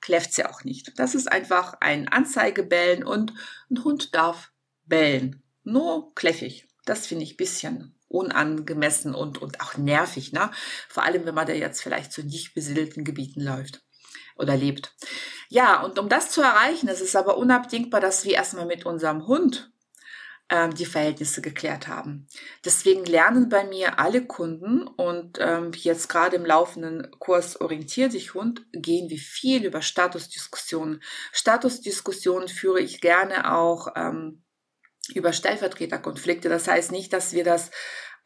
kläfft 0.00 0.32
sie 0.32 0.44
auch 0.44 0.64
nicht. 0.64 0.98
Das 0.98 1.14
ist 1.14 1.30
einfach 1.30 1.74
ein 1.80 2.08
Anzeigebellen 2.08 3.04
und 3.04 3.32
ein 3.70 3.84
Hund 3.84 4.14
darf 4.14 4.50
bellen. 4.86 5.42
Nur 5.62 6.14
kläffig. 6.14 6.66
Das 6.84 7.06
finde 7.06 7.24
ich 7.24 7.36
bisschen 7.36 7.94
unangemessen 8.08 9.14
und, 9.14 9.40
und 9.40 9.60
auch 9.60 9.76
nervig, 9.76 10.32
ne? 10.32 10.50
Vor 10.88 11.04
allem, 11.04 11.26
wenn 11.26 11.34
man 11.34 11.46
da 11.46 11.52
jetzt 11.52 11.80
vielleicht 11.80 12.12
zu 12.12 12.22
nicht 12.22 12.54
besiedelten 12.54 13.04
Gebieten 13.04 13.40
läuft 13.40 13.82
oder 14.36 14.56
lebt. 14.56 14.96
Ja, 15.48 15.82
und 15.82 15.98
um 15.98 16.08
das 16.08 16.30
zu 16.30 16.42
erreichen, 16.42 16.88
ist 16.88 17.02
es 17.02 17.14
aber 17.14 17.36
unabdingbar, 17.36 18.00
dass 18.00 18.24
wir 18.24 18.32
erstmal 18.32 18.66
mit 18.66 18.84
unserem 18.84 19.28
Hund 19.28 19.70
ähm, 20.50 20.74
die 20.74 20.84
Verhältnisse 20.84 21.40
geklärt 21.40 21.88
haben. 21.88 22.26
Deswegen 22.64 23.04
lernen 23.04 23.48
bei 23.48 23.64
mir 23.64 23.98
alle 23.98 24.26
Kunden 24.26 24.82
und 24.82 25.38
ähm, 25.40 25.70
jetzt 25.74 26.08
gerade 26.08 26.36
im 26.36 26.44
laufenden 26.44 27.10
Kurs 27.18 27.60
Orientiert 27.60 28.12
sich 28.12 28.34
Hund 28.34 28.66
gehen 28.72 29.08
wir 29.08 29.18
viel 29.18 29.64
über 29.64 29.80
Statusdiskussionen. 29.80 31.02
Statusdiskussionen 31.32 32.48
führe 32.48 32.80
ich 32.80 33.00
gerne 33.00 33.52
auch 33.52 33.88
ähm, 33.94 34.42
über 35.14 35.32
Stellvertreterkonflikte. 35.32 36.48
Das 36.48 36.66
heißt 36.66 36.90
nicht, 36.90 37.12
dass 37.12 37.32
wir 37.32 37.44
das 37.44 37.70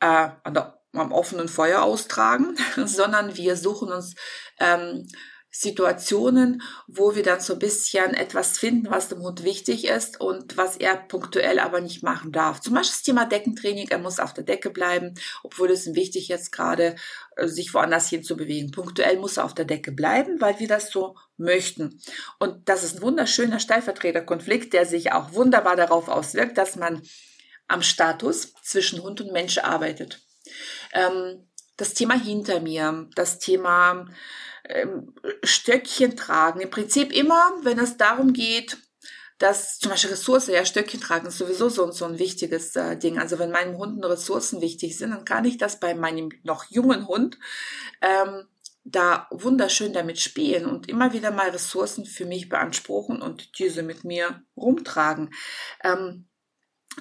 äh, 0.01 0.29
am 0.45 1.13
offenen 1.13 1.49
Feuer 1.49 1.83
austragen, 1.83 2.57
sondern 2.87 3.37
wir 3.37 3.57
suchen 3.57 3.93
uns 3.93 4.15
ähm, 4.59 5.07
Situationen, 5.57 6.63
wo 6.89 7.15
wir 7.15 7.23
dann 7.23 7.39
so 7.39 7.53
ein 7.53 7.61
bisschen 7.61 8.13
etwas 8.13 8.59
finden, 8.59 8.91
was 8.91 9.09
dem 9.09 9.21
Hund 9.21 9.45
wichtig 9.45 9.87
ist 9.87 10.21
und 10.21 10.57
was 10.57 10.77
er 10.77 10.97
punktuell 10.97 11.61
aber 11.61 11.81
nicht 11.81 12.03
machen 12.03 12.33
darf. 12.33 12.61
Zum 12.61 12.75
Beispiel 12.75 12.93
das 12.93 13.03
Thema 13.05 13.25
Deckentraining, 13.25 13.87
er 13.89 13.99
muss 13.99 14.19
auf 14.19 14.35
der 14.35 14.43
Decke 14.43 14.71
bleiben, 14.71 15.15
obwohl 15.45 15.71
es 15.71 15.87
ihm 15.87 15.95
wichtig 15.95 16.27
jetzt 16.27 16.51
gerade, 16.51 16.97
äh, 17.37 17.47
sich 17.47 17.73
woanders 17.73 18.09
hin 18.09 18.25
zu 18.25 18.37
bewegen. 18.37 18.73
Punktuell 18.73 19.17
muss 19.17 19.37
er 19.37 19.45
auf 19.45 19.55
der 19.55 19.65
Decke 19.65 19.93
bleiben, 19.93 20.41
weil 20.41 20.59
wir 20.59 20.67
das 20.67 20.91
so 20.91 21.15
möchten. 21.37 22.01
Und 22.41 22.69
das 22.69 22.83
ist 22.83 22.97
ein 22.97 23.03
wunderschöner 23.03 23.61
Stellvertreterkonflikt, 23.61 24.73
der 24.73 24.87
sich 24.87 25.13
auch 25.13 25.35
wunderbar 25.35 25.77
darauf 25.77 26.09
auswirkt, 26.09 26.59
dass 26.59 26.75
man 26.75 27.01
am 27.69 27.83
Status 27.83 28.55
zwischen 28.65 29.01
Hund 29.05 29.21
und 29.21 29.31
Mensch 29.31 29.59
arbeitet. 29.59 30.21
Ähm, 30.93 31.47
das 31.77 31.95
Thema 31.95 32.15
hinter 32.19 32.61
mir, 32.61 33.09
das 33.15 33.39
Thema 33.39 34.07
ähm, 34.69 35.15
Stöckchen 35.43 36.17
tragen. 36.17 36.61
Im 36.61 36.71
Prinzip 36.71 37.13
immer, 37.13 37.53
wenn 37.63 37.79
es 37.79 37.97
darum 37.97 38.33
geht, 38.33 38.79
dass 39.39 39.79
zum 39.79 39.91
Beispiel 39.91 40.11
Ressourcen, 40.11 40.55
ja, 40.55 40.65
Stöckchen 40.65 41.01
tragen 41.01 41.27
ist 41.27 41.39
sowieso 41.39 41.69
so, 41.69 41.91
so 41.91 42.05
ein 42.05 42.19
wichtiges 42.19 42.77
äh, 42.77 42.97
Ding. 42.97 43.19
Also 43.19 43.39
wenn 43.39 43.51
meinem 43.51 43.77
Hund 43.77 44.05
Ressourcen 44.05 44.61
wichtig 44.61 44.97
sind, 44.97 45.11
dann 45.11 45.25
kann 45.25 45.45
ich 45.45 45.59
das 45.59 45.81
bei 45.81 45.95
meinem 45.95 46.31
noch 46.45 46.65
jungen 46.71 47.09
Hund 47.09 47.39
ähm, 48.01 48.47
da 48.85 49.27
wunderschön 49.31 49.93
damit 49.93 50.21
spielen 50.21 50.67
und 50.67 50.89
immer 50.89 51.13
wieder 51.13 51.31
mal 51.31 51.49
Ressourcen 51.49 52.05
für 52.05 52.27
mich 52.27 52.49
beanspruchen 52.49 53.23
und 53.23 53.59
diese 53.59 53.83
mit 53.83 54.05
mir 54.05 54.43
rumtragen. 54.57 55.35
Ähm, 55.83 56.27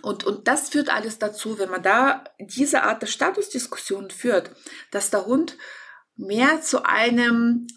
und, 0.02 0.24
und 0.24 0.48
das 0.48 0.70
führt 0.70 0.90
alles 0.90 1.20
dazu, 1.20 1.60
wenn 1.60 1.70
man 1.70 1.84
da 1.84 2.24
diese 2.40 2.84
Art 2.84 3.02
der 3.02 3.08
Statusdiskussion 3.08 4.10
führt, 4.10 4.52
dass 4.92 5.10
der 5.10 5.26
Hund 5.26 5.58
mehr 6.16 6.62
zu 6.62 6.86
einem, 6.86 7.68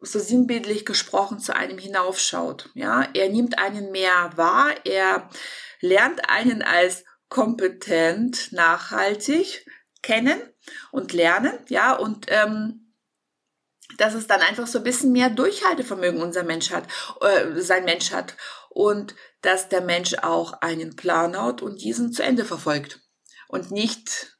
so 0.00 0.18
sinnbildlich 0.18 0.84
gesprochen, 0.84 1.40
zu 1.40 1.54
einem 1.54 1.78
hinaufschaut. 1.78 2.70
Ja, 2.74 3.08
er 3.14 3.28
nimmt 3.28 3.58
einen 3.58 3.90
mehr 3.90 4.30
wahr, 4.36 4.74
er 4.84 5.28
lernt 5.80 6.28
einen 6.28 6.62
als 6.62 7.04
kompetent, 7.28 8.52
nachhaltig 8.52 9.66
kennen 10.02 10.40
und 10.92 11.12
lernen, 11.12 11.58
ja, 11.68 11.94
und 11.94 12.26
ähm, 12.28 12.94
dass 13.98 14.14
es 14.14 14.26
dann 14.26 14.40
einfach 14.40 14.66
so 14.66 14.78
ein 14.78 14.84
bisschen 14.84 15.12
mehr 15.12 15.30
Durchhaltevermögen 15.30 16.20
unser 16.20 16.44
Mensch 16.44 16.70
hat, 16.70 16.84
äh, 17.20 17.60
sein 17.60 17.84
Mensch 17.84 18.12
hat 18.12 18.36
und 18.76 19.14
dass 19.40 19.70
der 19.70 19.80
Mensch 19.80 20.16
auch 20.20 20.52
einen 20.60 20.96
Plan 20.96 21.40
hat 21.40 21.62
und 21.62 21.80
diesen 21.80 22.12
zu 22.12 22.22
Ende 22.22 22.44
verfolgt 22.44 23.00
und 23.48 23.70
nicht 23.70 24.36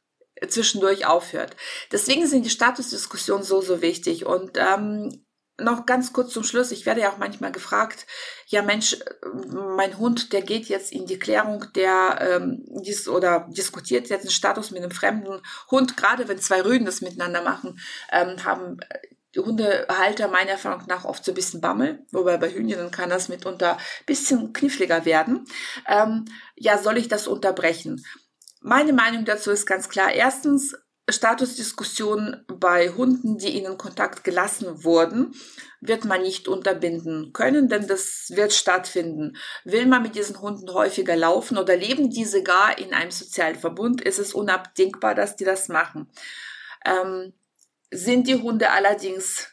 zwischendurch 0.46 1.06
aufhört. 1.06 1.56
Deswegen 1.90 2.26
sind 2.26 2.44
die 2.44 2.50
Statusdiskussionen 2.50 3.42
so, 3.42 3.62
so 3.62 3.80
wichtig. 3.80 4.26
Und 4.26 4.58
ähm, 4.58 5.24
noch 5.58 5.86
ganz 5.86 6.12
kurz 6.12 6.34
zum 6.34 6.44
Schluss, 6.44 6.70
ich 6.70 6.84
werde 6.84 7.00
ja 7.00 7.10
auch 7.10 7.16
manchmal 7.16 7.50
gefragt, 7.50 8.06
ja 8.48 8.60
Mensch, 8.60 8.98
mein 9.54 9.96
Hund, 9.96 10.34
der 10.34 10.42
geht 10.42 10.66
jetzt 10.66 10.92
in 10.92 11.06
die 11.06 11.18
Klärung, 11.18 11.64
der 11.74 12.18
ähm, 12.20 12.62
dies 12.82 13.08
oder 13.08 13.48
diskutiert 13.48 14.10
jetzt 14.10 14.20
einen 14.20 14.30
Status 14.30 14.70
mit 14.70 14.82
einem 14.82 14.90
fremden 14.90 15.40
Hund, 15.70 15.96
gerade 15.96 16.28
wenn 16.28 16.38
zwei 16.38 16.60
Rüden 16.60 16.84
das 16.84 17.00
miteinander 17.00 17.40
machen, 17.40 17.80
ähm, 18.12 18.44
haben 18.44 18.80
die 19.36 19.40
Hundehalter 19.40 20.28
meiner 20.28 20.52
Erfahrung 20.52 20.84
nach 20.88 21.04
oft 21.04 21.24
so 21.24 21.32
ein 21.32 21.34
bisschen 21.34 21.60
Bammel, 21.60 22.04
wobei 22.10 22.38
bei 22.38 22.50
Hühninnen 22.50 22.90
kann 22.90 23.10
das 23.10 23.28
mitunter 23.28 23.76
ein 23.76 24.06
bisschen 24.06 24.52
kniffliger 24.52 25.04
werden. 25.04 25.44
Ähm, 25.86 26.24
ja, 26.56 26.78
soll 26.78 26.96
ich 26.96 27.08
das 27.08 27.26
unterbrechen? 27.26 28.04
Meine 28.62 28.92
Meinung 28.92 29.24
dazu 29.24 29.50
ist 29.50 29.66
ganz 29.66 29.88
klar. 29.88 30.12
Erstens, 30.12 30.74
Statusdiskussionen 31.08 32.44
bei 32.48 32.88
Hunden, 32.88 33.38
die 33.38 33.50
ihnen 33.50 33.78
Kontakt 33.78 34.24
gelassen 34.24 34.82
wurden, 34.82 35.34
wird 35.80 36.04
man 36.04 36.22
nicht 36.22 36.48
unterbinden 36.48 37.32
können, 37.32 37.68
denn 37.68 37.86
das 37.86 38.32
wird 38.34 38.52
stattfinden. 38.52 39.36
Will 39.64 39.86
man 39.86 40.02
mit 40.02 40.16
diesen 40.16 40.40
Hunden 40.40 40.72
häufiger 40.72 41.14
laufen 41.14 41.58
oder 41.58 41.76
leben 41.76 42.10
diese 42.10 42.42
gar 42.42 42.76
in 42.78 42.92
einem 42.92 43.12
sozialen 43.12 43.54
Verbund, 43.54 44.00
ist 44.00 44.18
es 44.18 44.34
unabdingbar, 44.34 45.14
dass 45.14 45.36
die 45.36 45.44
das 45.44 45.68
machen. 45.68 46.10
Ähm, 46.84 47.32
sind 47.90 48.26
die 48.26 48.36
Hunde 48.36 48.70
allerdings 48.70 49.48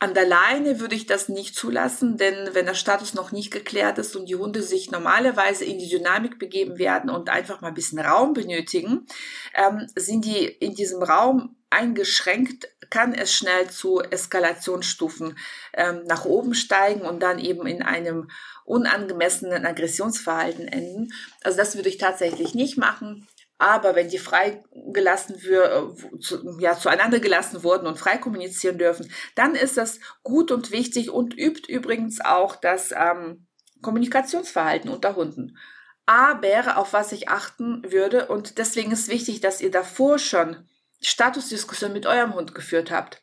an 0.00 0.14
der 0.14 0.26
Leine 0.26 0.78
würde 0.78 0.94
ich 0.94 1.06
das 1.06 1.28
nicht 1.28 1.56
zulassen, 1.56 2.16
denn 2.18 2.54
wenn 2.54 2.66
der 2.66 2.74
Status 2.74 3.14
noch 3.14 3.32
nicht 3.32 3.50
geklärt 3.50 3.98
ist 3.98 4.14
und 4.14 4.26
die 4.26 4.36
Hunde 4.36 4.62
sich 4.62 4.92
normalerweise 4.92 5.64
in 5.64 5.78
die 5.78 5.88
Dynamik 5.88 6.38
begeben 6.38 6.78
werden 6.78 7.10
und 7.10 7.28
einfach 7.28 7.60
mal 7.60 7.68
ein 7.68 7.74
bisschen 7.74 7.98
Raum 7.98 8.32
benötigen, 8.32 9.06
ähm, 9.54 9.88
sind 9.96 10.24
die 10.24 10.44
in 10.44 10.76
diesem 10.76 11.02
Raum 11.02 11.56
eingeschränkt, 11.70 12.68
kann 12.90 13.12
es 13.12 13.34
schnell 13.34 13.68
zu 13.70 14.00
Eskalationsstufen 14.00 15.36
ähm, 15.74 16.04
nach 16.06 16.24
oben 16.24 16.54
steigen 16.54 17.00
und 17.02 17.20
dann 17.20 17.40
eben 17.40 17.66
in 17.66 17.82
einem 17.82 18.30
unangemessenen 18.64 19.66
Aggressionsverhalten 19.66 20.68
enden. 20.68 21.12
Also 21.42 21.58
das 21.58 21.74
würde 21.74 21.88
ich 21.88 21.98
tatsächlich 21.98 22.54
nicht 22.54 22.78
machen. 22.78 23.26
Aber 23.58 23.96
wenn 23.96 24.08
die 24.08 24.18
freigelassen 24.18 25.42
wir, 25.42 25.64
äh, 25.64 26.62
ja, 26.62 26.78
zueinander 26.78 27.18
gelassen 27.18 27.64
wurden 27.64 27.88
und 27.88 27.98
frei 27.98 28.16
kommunizieren 28.16 28.78
dürfen, 28.78 29.12
dann 29.34 29.56
ist 29.56 29.76
das 29.76 29.98
gut 30.22 30.52
und 30.52 30.70
wichtig 30.70 31.10
und 31.10 31.36
übt 31.36 31.70
übrigens 31.70 32.20
auch 32.20 32.54
das 32.54 32.92
ähm, 32.92 33.46
Kommunikationsverhalten 33.82 34.90
unter 34.90 35.16
Hunden. 35.16 35.58
Aber 36.06 36.78
auf 36.78 36.92
was 36.92 37.12
ich 37.12 37.28
achten 37.28 37.82
würde, 37.90 38.28
und 38.28 38.58
deswegen 38.58 38.92
ist 38.92 39.08
wichtig, 39.08 39.40
dass 39.40 39.60
ihr 39.60 39.70
davor 39.70 40.18
schon 40.18 40.68
Statusdiskussion 41.00 41.92
mit 41.92 42.06
eurem 42.06 42.34
Hund 42.34 42.54
geführt 42.54 42.90
habt. 42.90 43.22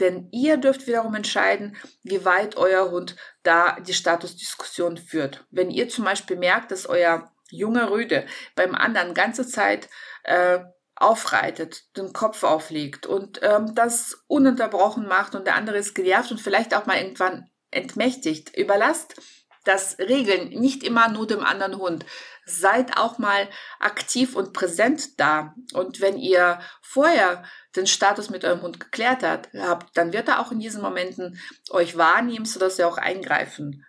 Denn 0.00 0.28
ihr 0.32 0.56
dürft 0.56 0.86
wiederum 0.86 1.14
entscheiden, 1.14 1.76
wie 2.02 2.24
weit 2.24 2.56
euer 2.56 2.90
Hund 2.90 3.16
da 3.42 3.78
die 3.80 3.94
Statusdiskussion 3.94 4.96
führt. 4.96 5.44
Wenn 5.50 5.70
ihr 5.70 5.88
zum 5.88 6.04
Beispiel 6.04 6.36
merkt, 6.36 6.70
dass 6.70 6.86
euer 6.86 7.30
junger 7.50 7.90
Rüde 7.90 8.26
beim 8.54 8.74
anderen 8.74 9.14
ganze 9.14 9.46
Zeit 9.46 9.88
äh, 10.24 10.60
aufreitet, 10.96 11.96
den 11.96 12.12
Kopf 12.12 12.44
auflegt 12.44 13.06
und 13.06 13.40
ähm, 13.42 13.74
das 13.74 14.24
ununterbrochen 14.26 15.06
macht 15.06 15.34
und 15.34 15.46
der 15.46 15.56
andere 15.56 15.76
ist 15.76 15.94
genervt 15.94 16.30
und 16.30 16.40
vielleicht 16.40 16.74
auch 16.74 16.86
mal 16.86 16.98
irgendwann 16.98 17.50
entmächtigt. 17.70 18.56
Überlasst 18.56 19.16
das 19.64 19.98
Regeln 19.98 20.50
nicht 20.50 20.84
immer 20.84 21.08
nur 21.08 21.26
dem 21.26 21.42
anderen 21.44 21.78
Hund. 21.78 22.04
Seid 22.44 22.98
auch 22.98 23.18
mal 23.18 23.48
aktiv 23.80 24.36
und 24.36 24.52
präsent 24.52 25.18
da. 25.18 25.54
Und 25.72 26.00
wenn 26.00 26.18
ihr 26.18 26.60
vorher 26.82 27.42
den 27.74 27.86
Status 27.86 28.28
mit 28.28 28.44
eurem 28.44 28.60
Hund 28.62 28.78
geklärt 28.78 29.22
habt, 29.22 29.96
dann 29.96 30.12
wird 30.12 30.28
er 30.28 30.40
auch 30.40 30.52
in 30.52 30.60
diesen 30.60 30.82
Momenten 30.82 31.40
euch 31.70 31.96
wahrnehmen, 31.96 32.44
sodass 32.44 32.78
ihr 32.78 32.86
auch 32.86 32.98
eingreifen 32.98 33.84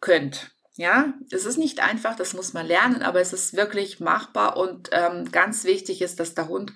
könnt. 0.00 0.50
Ja, 0.78 1.14
es 1.30 1.46
ist 1.46 1.56
nicht 1.56 1.80
einfach, 1.80 2.16
das 2.16 2.34
muss 2.34 2.52
man 2.52 2.66
lernen, 2.66 3.02
aber 3.02 3.20
es 3.20 3.32
ist 3.32 3.56
wirklich 3.56 3.98
machbar 3.98 4.58
und 4.58 4.90
ähm, 4.92 5.30
ganz 5.32 5.64
wichtig 5.64 6.02
ist, 6.02 6.20
dass 6.20 6.34
der 6.34 6.48
Hund 6.48 6.74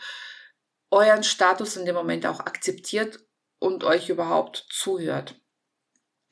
euren 0.91 1.23
Status 1.23 1.77
in 1.77 1.85
dem 1.85 1.95
Moment 1.95 2.25
auch 2.27 2.41
akzeptiert 2.41 3.21
und 3.59 3.85
euch 3.85 4.09
überhaupt 4.09 4.67
zuhört. 4.71 5.37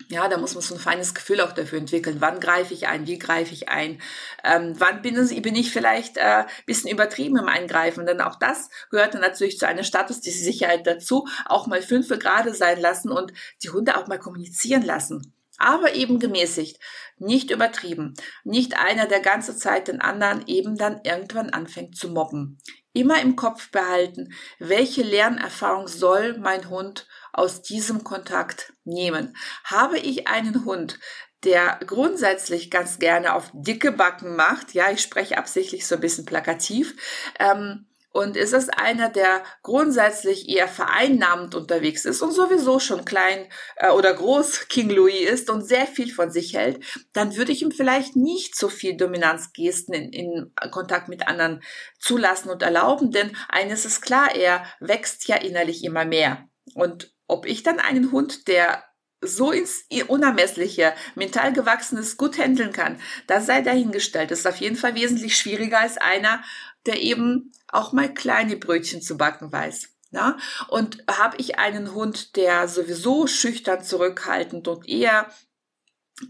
Ja, 0.08 0.28
da 0.28 0.38
muss 0.38 0.54
man 0.54 0.62
so 0.62 0.74
ein 0.74 0.80
feines 0.80 1.14
Gefühl 1.14 1.42
auch 1.42 1.52
dafür 1.52 1.78
entwickeln. 1.78 2.20
Wann 2.20 2.40
greife 2.40 2.72
ich 2.72 2.86
ein? 2.86 3.06
Wie 3.06 3.18
greife 3.18 3.52
ich 3.52 3.68
ein? 3.68 4.00
Ähm, 4.42 4.74
wann 4.78 5.02
bin, 5.02 5.16
ich 5.54 5.70
vielleicht 5.70 6.16
äh, 6.16 6.44
bisschen 6.64 6.90
übertrieben 6.90 7.36
im 7.36 7.48
Eingreifen? 7.48 8.06
Denn 8.06 8.22
auch 8.22 8.36
das 8.36 8.70
gehört 8.90 9.12
dann 9.12 9.20
natürlich 9.20 9.58
zu 9.58 9.66
einer 9.66 9.82
Statussicherheit 9.82 10.86
dazu. 10.86 11.28
Auch 11.44 11.66
mal 11.66 11.82
fünf 11.82 12.08
Grade 12.08 12.54
sein 12.54 12.80
lassen 12.80 13.10
und 13.10 13.34
die 13.62 13.70
Hunde 13.70 13.98
auch 13.98 14.06
mal 14.06 14.18
kommunizieren 14.18 14.82
lassen 14.82 15.34
aber 15.58 15.94
eben 15.94 16.18
gemäßigt, 16.18 16.80
nicht 17.18 17.50
übertrieben, 17.50 18.14
nicht 18.44 18.78
einer, 18.78 19.06
der 19.06 19.20
ganze 19.20 19.56
Zeit 19.56 19.88
den 19.88 20.00
anderen 20.00 20.46
eben 20.46 20.76
dann 20.76 21.00
irgendwann 21.02 21.50
anfängt 21.50 21.96
zu 21.96 22.08
mobben. 22.08 22.58
Immer 22.92 23.20
im 23.20 23.36
Kopf 23.36 23.70
behalten, 23.70 24.32
welche 24.58 25.02
Lernerfahrung 25.02 25.88
soll 25.88 26.38
mein 26.38 26.70
Hund 26.70 27.06
aus 27.32 27.62
diesem 27.62 28.02
Kontakt 28.02 28.72
nehmen? 28.84 29.36
Habe 29.64 29.98
ich 29.98 30.28
einen 30.28 30.64
Hund, 30.64 30.98
der 31.44 31.78
grundsätzlich 31.86 32.70
ganz 32.70 32.98
gerne 32.98 33.34
auf 33.34 33.50
dicke 33.52 33.92
Backen 33.92 34.34
macht, 34.34 34.74
ja, 34.74 34.90
ich 34.90 35.00
spreche 35.00 35.38
absichtlich 35.38 35.86
so 35.86 35.94
ein 35.94 36.00
bisschen 36.00 36.24
plakativ, 36.24 36.96
ähm, 37.38 37.86
und 38.10 38.36
ist 38.36 38.52
es 38.52 38.68
einer, 38.68 39.10
der 39.10 39.42
grundsätzlich 39.62 40.48
eher 40.48 40.68
vereinnahmend 40.68 41.54
unterwegs 41.54 42.04
ist 42.04 42.22
und 42.22 42.32
sowieso 42.32 42.78
schon 42.80 43.04
klein 43.04 43.46
äh, 43.76 43.90
oder 43.90 44.14
groß 44.14 44.66
King 44.68 44.90
Louis 44.90 45.28
ist 45.28 45.50
und 45.50 45.62
sehr 45.62 45.86
viel 45.86 46.12
von 46.12 46.30
sich 46.30 46.54
hält, 46.54 46.84
dann 47.12 47.36
würde 47.36 47.52
ich 47.52 47.62
ihm 47.62 47.70
vielleicht 47.70 48.16
nicht 48.16 48.56
so 48.56 48.68
viel 48.68 48.96
Dominanzgesten 48.96 49.94
in, 49.94 50.12
in 50.12 50.52
Kontakt 50.70 51.08
mit 51.08 51.28
anderen 51.28 51.62
zulassen 51.98 52.50
und 52.50 52.62
erlauben, 52.62 53.10
denn 53.10 53.36
eines 53.48 53.84
ist 53.84 54.00
klar, 54.00 54.34
er 54.34 54.64
wächst 54.80 55.28
ja 55.28 55.36
innerlich 55.36 55.84
immer 55.84 56.04
mehr. 56.04 56.48
Und 56.74 57.14
ob 57.26 57.46
ich 57.46 57.62
dann 57.62 57.78
einen 57.78 58.10
Hund, 58.12 58.48
der 58.48 58.84
so 59.20 59.50
ins 59.50 59.84
Unermessliche 60.06 60.94
mental 61.16 61.52
gewachsenes 61.52 62.16
gut 62.16 62.38
handeln 62.38 62.72
kann, 62.72 63.00
das 63.26 63.46
sei 63.46 63.62
dahingestellt. 63.62 64.30
Das 64.30 64.40
ist 64.40 64.46
auf 64.46 64.58
jeden 64.58 64.76
Fall 64.76 64.94
wesentlich 64.94 65.36
schwieriger 65.36 65.80
als 65.80 65.98
einer, 65.98 66.42
der 66.88 67.00
eben 67.00 67.52
auch 67.68 67.92
mal 67.92 68.12
kleine 68.12 68.56
Brötchen 68.56 69.02
zu 69.02 69.16
backen 69.16 69.52
weiß. 69.52 69.90
Ja? 70.10 70.36
Und 70.68 71.04
habe 71.08 71.36
ich 71.36 71.58
einen 71.58 71.94
Hund, 71.94 72.36
der 72.36 72.66
sowieso 72.66 73.26
schüchtern, 73.26 73.84
zurückhaltend 73.84 74.66
und 74.66 74.88
eher 74.88 75.30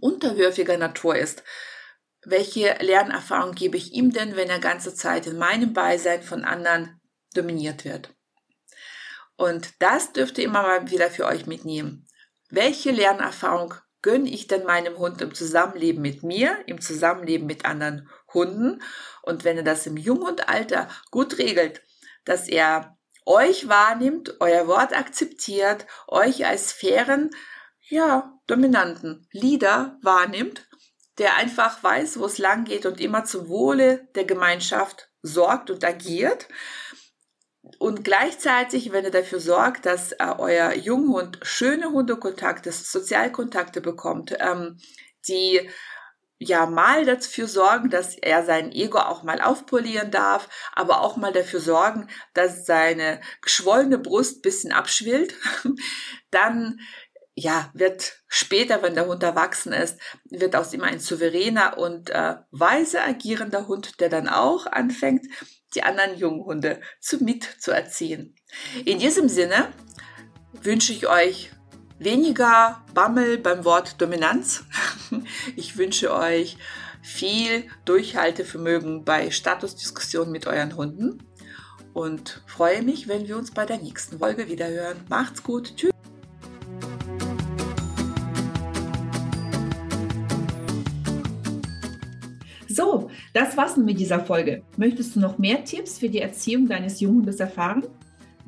unterwürfiger 0.01 0.77
Natur 0.77 1.17
ist, 1.17 1.43
welche 2.25 2.77
Lernerfahrung 2.81 3.55
gebe 3.55 3.77
ich 3.77 3.93
ihm 3.93 4.13
denn, 4.13 4.37
wenn 4.37 4.51
er 4.51 4.59
ganze 4.59 4.95
Zeit 4.95 5.27
in 5.27 5.39
meinem 5.39 5.73
Beisein 5.73 6.23
von 6.23 6.45
anderen 6.45 7.01
dominiert 7.35 7.85
wird? 7.85 8.15
Und 9.37 9.71
das 9.79 10.13
dürft 10.13 10.37
ihr 10.39 10.45
immer 10.45 10.63
mal 10.63 10.91
wieder 10.91 11.11
für 11.11 11.25
euch 11.27 11.47
mitnehmen. 11.47 12.07
Welche 12.51 12.91
Lernerfahrung 12.91 13.75
gönne 14.03 14.29
ich 14.29 14.49
denn 14.49 14.65
meinem 14.65 14.99
Hund 14.99 15.21
im 15.23 15.33
Zusammenleben 15.33 16.03
mit 16.03 16.23
mir, 16.23 16.59
im 16.67 16.81
Zusammenleben 16.81 17.47
mit 17.47 17.65
anderen 17.65 18.09
Hunden? 18.33 18.83
Und 19.23 19.45
wenn 19.45 19.57
er 19.57 19.63
das 19.63 19.87
im 19.87 19.97
Junghundalter 19.97 20.89
gut 21.11 21.39
regelt, 21.39 21.83
dass 22.25 22.49
er 22.49 22.99
euch 23.27 23.69
wahrnimmt, 23.69 24.37
euer 24.41 24.67
Wort 24.67 24.97
akzeptiert, 24.97 25.87
euch 26.07 26.47
als 26.47 26.73
fairen, 26.73 27.31
ja, 27.89 28.39
dominanten 28.47 29.27
Leader 29.33 29.99
wahrnimmt, 30.03 30.67
der 31.19 31.37
einfach 31.37 31.83
weiß, 31.83 32.19
wo 32.19 32.27
es 32.27 32.39
lang 32.39 32.65
geht 32.65 32.87
und 32.87 33.01
immer 33.01 33.25
zum 33.25 33.49
Wohle 33.49 34.09
der 34.15 34.25
Gemeinschaft 34.25 35.11
sorgt 35.23 35.71
und 35.71 35.85
agiert. 35.85 36.49
Und 37.79 38.05
gleichzeitig, 38.05 38.93
wenn 38.93 39.05
ihr 39.05 39.11
dafür 39.11 39.41
sorgt, 39.41 39.85
dass 39.85 40.13
äh, 40.13 40.35
euer 40.39 40.75
Junghund 40.75 41.39
schöne 41.43 41.91
Hundekontakte, 41.91 42.73
Sozialkontakte 42.73 43.81
bekommt, 43.81 44.35
ähm, 44.41 44.79
die 45.29 45.69
ja 46.39 46.67
mal 46.67 47.05
dafür 47.05 47.49
sorgen, 47.49 47.91
dass 47.91 48.17
er 48.17 48.45
sein 48.45 48.73
Ego 48.73 48.99
auch 48.99 49.23
mal 49.23 49.41
aufpolieren 49.41 50.11
darf, 50.11 50.49
aber 50.73 51.01
auch 51.01 51.17
mal 51.17 51.33
dafür 51.33 51.61
sorgen, 51.61 52.09
dass 52.35 52.65
seine 52.65 53.21
geschwollene 53.43 53.99
Brust 53.99 54.43
bisschen 54.43 54.73
abschwillt, 54.73 55.35
dann 56.31 56.79
ja, 57.41 57.71
wird 57.73 58.19
später, 58.27 58.83
wenn 58.83 58.95
der 58.95 59.07
Hund 59.07 59.23
erwachsen 59.23 59.73
ist, 59.73 60.01
wird 60.29 60.57
aus 60.57 60.73
ihm 60.73 60.83
ein 60.83 60.99
souveräner 60.99 61.79
und 61.79 62.11
äh, 62.11 62.35
weise 62.51 63.01
agierender 63.01 63.69
Hund, 63.69 64.01
der 64.01 64.09
dann 64.09 64.29
auch 64.29 64.67
anfängt, 64.67 65.25
die 65.75 65.85
anderen 65.85 66.19
Junghunde 66.19 66.81
zu 67.01 67.23
mitzuerziehen. 67.23 68.35
In 68.85 68.99
diesem 68.99 69.29
Sinne 69.29 69.73
wünsche 70.53 70.93
ich 70.93 71.07
euch 71.07 71.51
weniger 71.99 72.85
Bammel 72.95 73.39
beim 73.39 73.65
Wort 73.65 74.01
Dominanz. 74.01 74.65
Ich 75.79 75.85
wünsche 75.85 76.13
euch 76.13 76.57
viel 77.03 77.63
Durchhaltevermögen 77.85 79.05
bei 79.05 79.31
Statusdiskussionen 79.31 80.33
mit 80.33 80.49
euren 80.49 80.75
Hunden 80.75 81.23
und 81.93 82.43
freue 82.49 82.83
mich, 82.83 83.07
wenn 83.07 83.29
wir 83.29 83.37
uns 83.37 83.53
bei 83.53 83.65
der 83.65 83.79
nächsten 83.79 84.19
Folge 84.19 84.49
wiederhören. 84.49 84.97
Macht's 85.09 85.41
gut. 85.41 85.77
Tschüss. 85.77 85.93
So, 92.69 93.09
das 93.33 93.57
war's 93.57 93.77
mit 93.77 94.01
dieser 94.01 94.27
Folge. 94.27 94.65
Möchtest 94.77 95.15
du 95.15 95.21
noch 95.21 95.39
mehr 95.39 95.63
Tipps 95.63 95.97
für 95.97 96.09
die 96.09 96.19
Erziehung 96.19 96.67
deines 96.67 96.99
Junghundes 96.99 97.39
erfahren? 97.39 97.87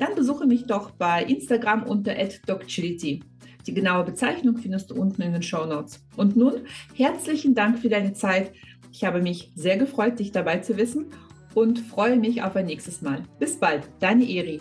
Dann 0.00 0.16
besuche 0.16 0.46
mich 0.46 0.66
doch 0.66 0.90
bei 0.90 1.22
Instagram 1.22 1.84
unter 1.84 2.16
@docchility. 2.46 3.22
Die 3.66 3.74
genaue 3.74 4.04
Bezeichnung 4.04 4.56
findest 4.58 4.90
du 4.90 4.94
unten 4.94 5.22
in 5.22 5.32
den 5.32 5.42
Show 5.42 5.64
Notes. 5.66 6.00
Und 6.16 6.36
nun 6.36 6.62
herzlichen 6.94 7.54
Dank 7.54 7.78
für 7.78 7.88
deine 7.88 8.12
Zeit. 8.12 8.52
Ich 8.92 9.04
habe 9.04 9.22
mich 9.22 9.52
sehr 9.54 9.76
gefreut, 9.76 10.18
dich 10.18 10.32
dabei 10.32 10.58
zu 10.58 10.76
wissen 10.76 11.06
und 11.54 11.78
freue 11.78 12.16
mich 12.16 12.42
auf 12.42 12.56
ein 12.56 12.66
nächstes 12.66 13.02
Mal. 13.02 13.22
Bis 13.38 13.56
bald, 13.56 13.88
deine 14.00 14.28
Eri. 14.28 14.60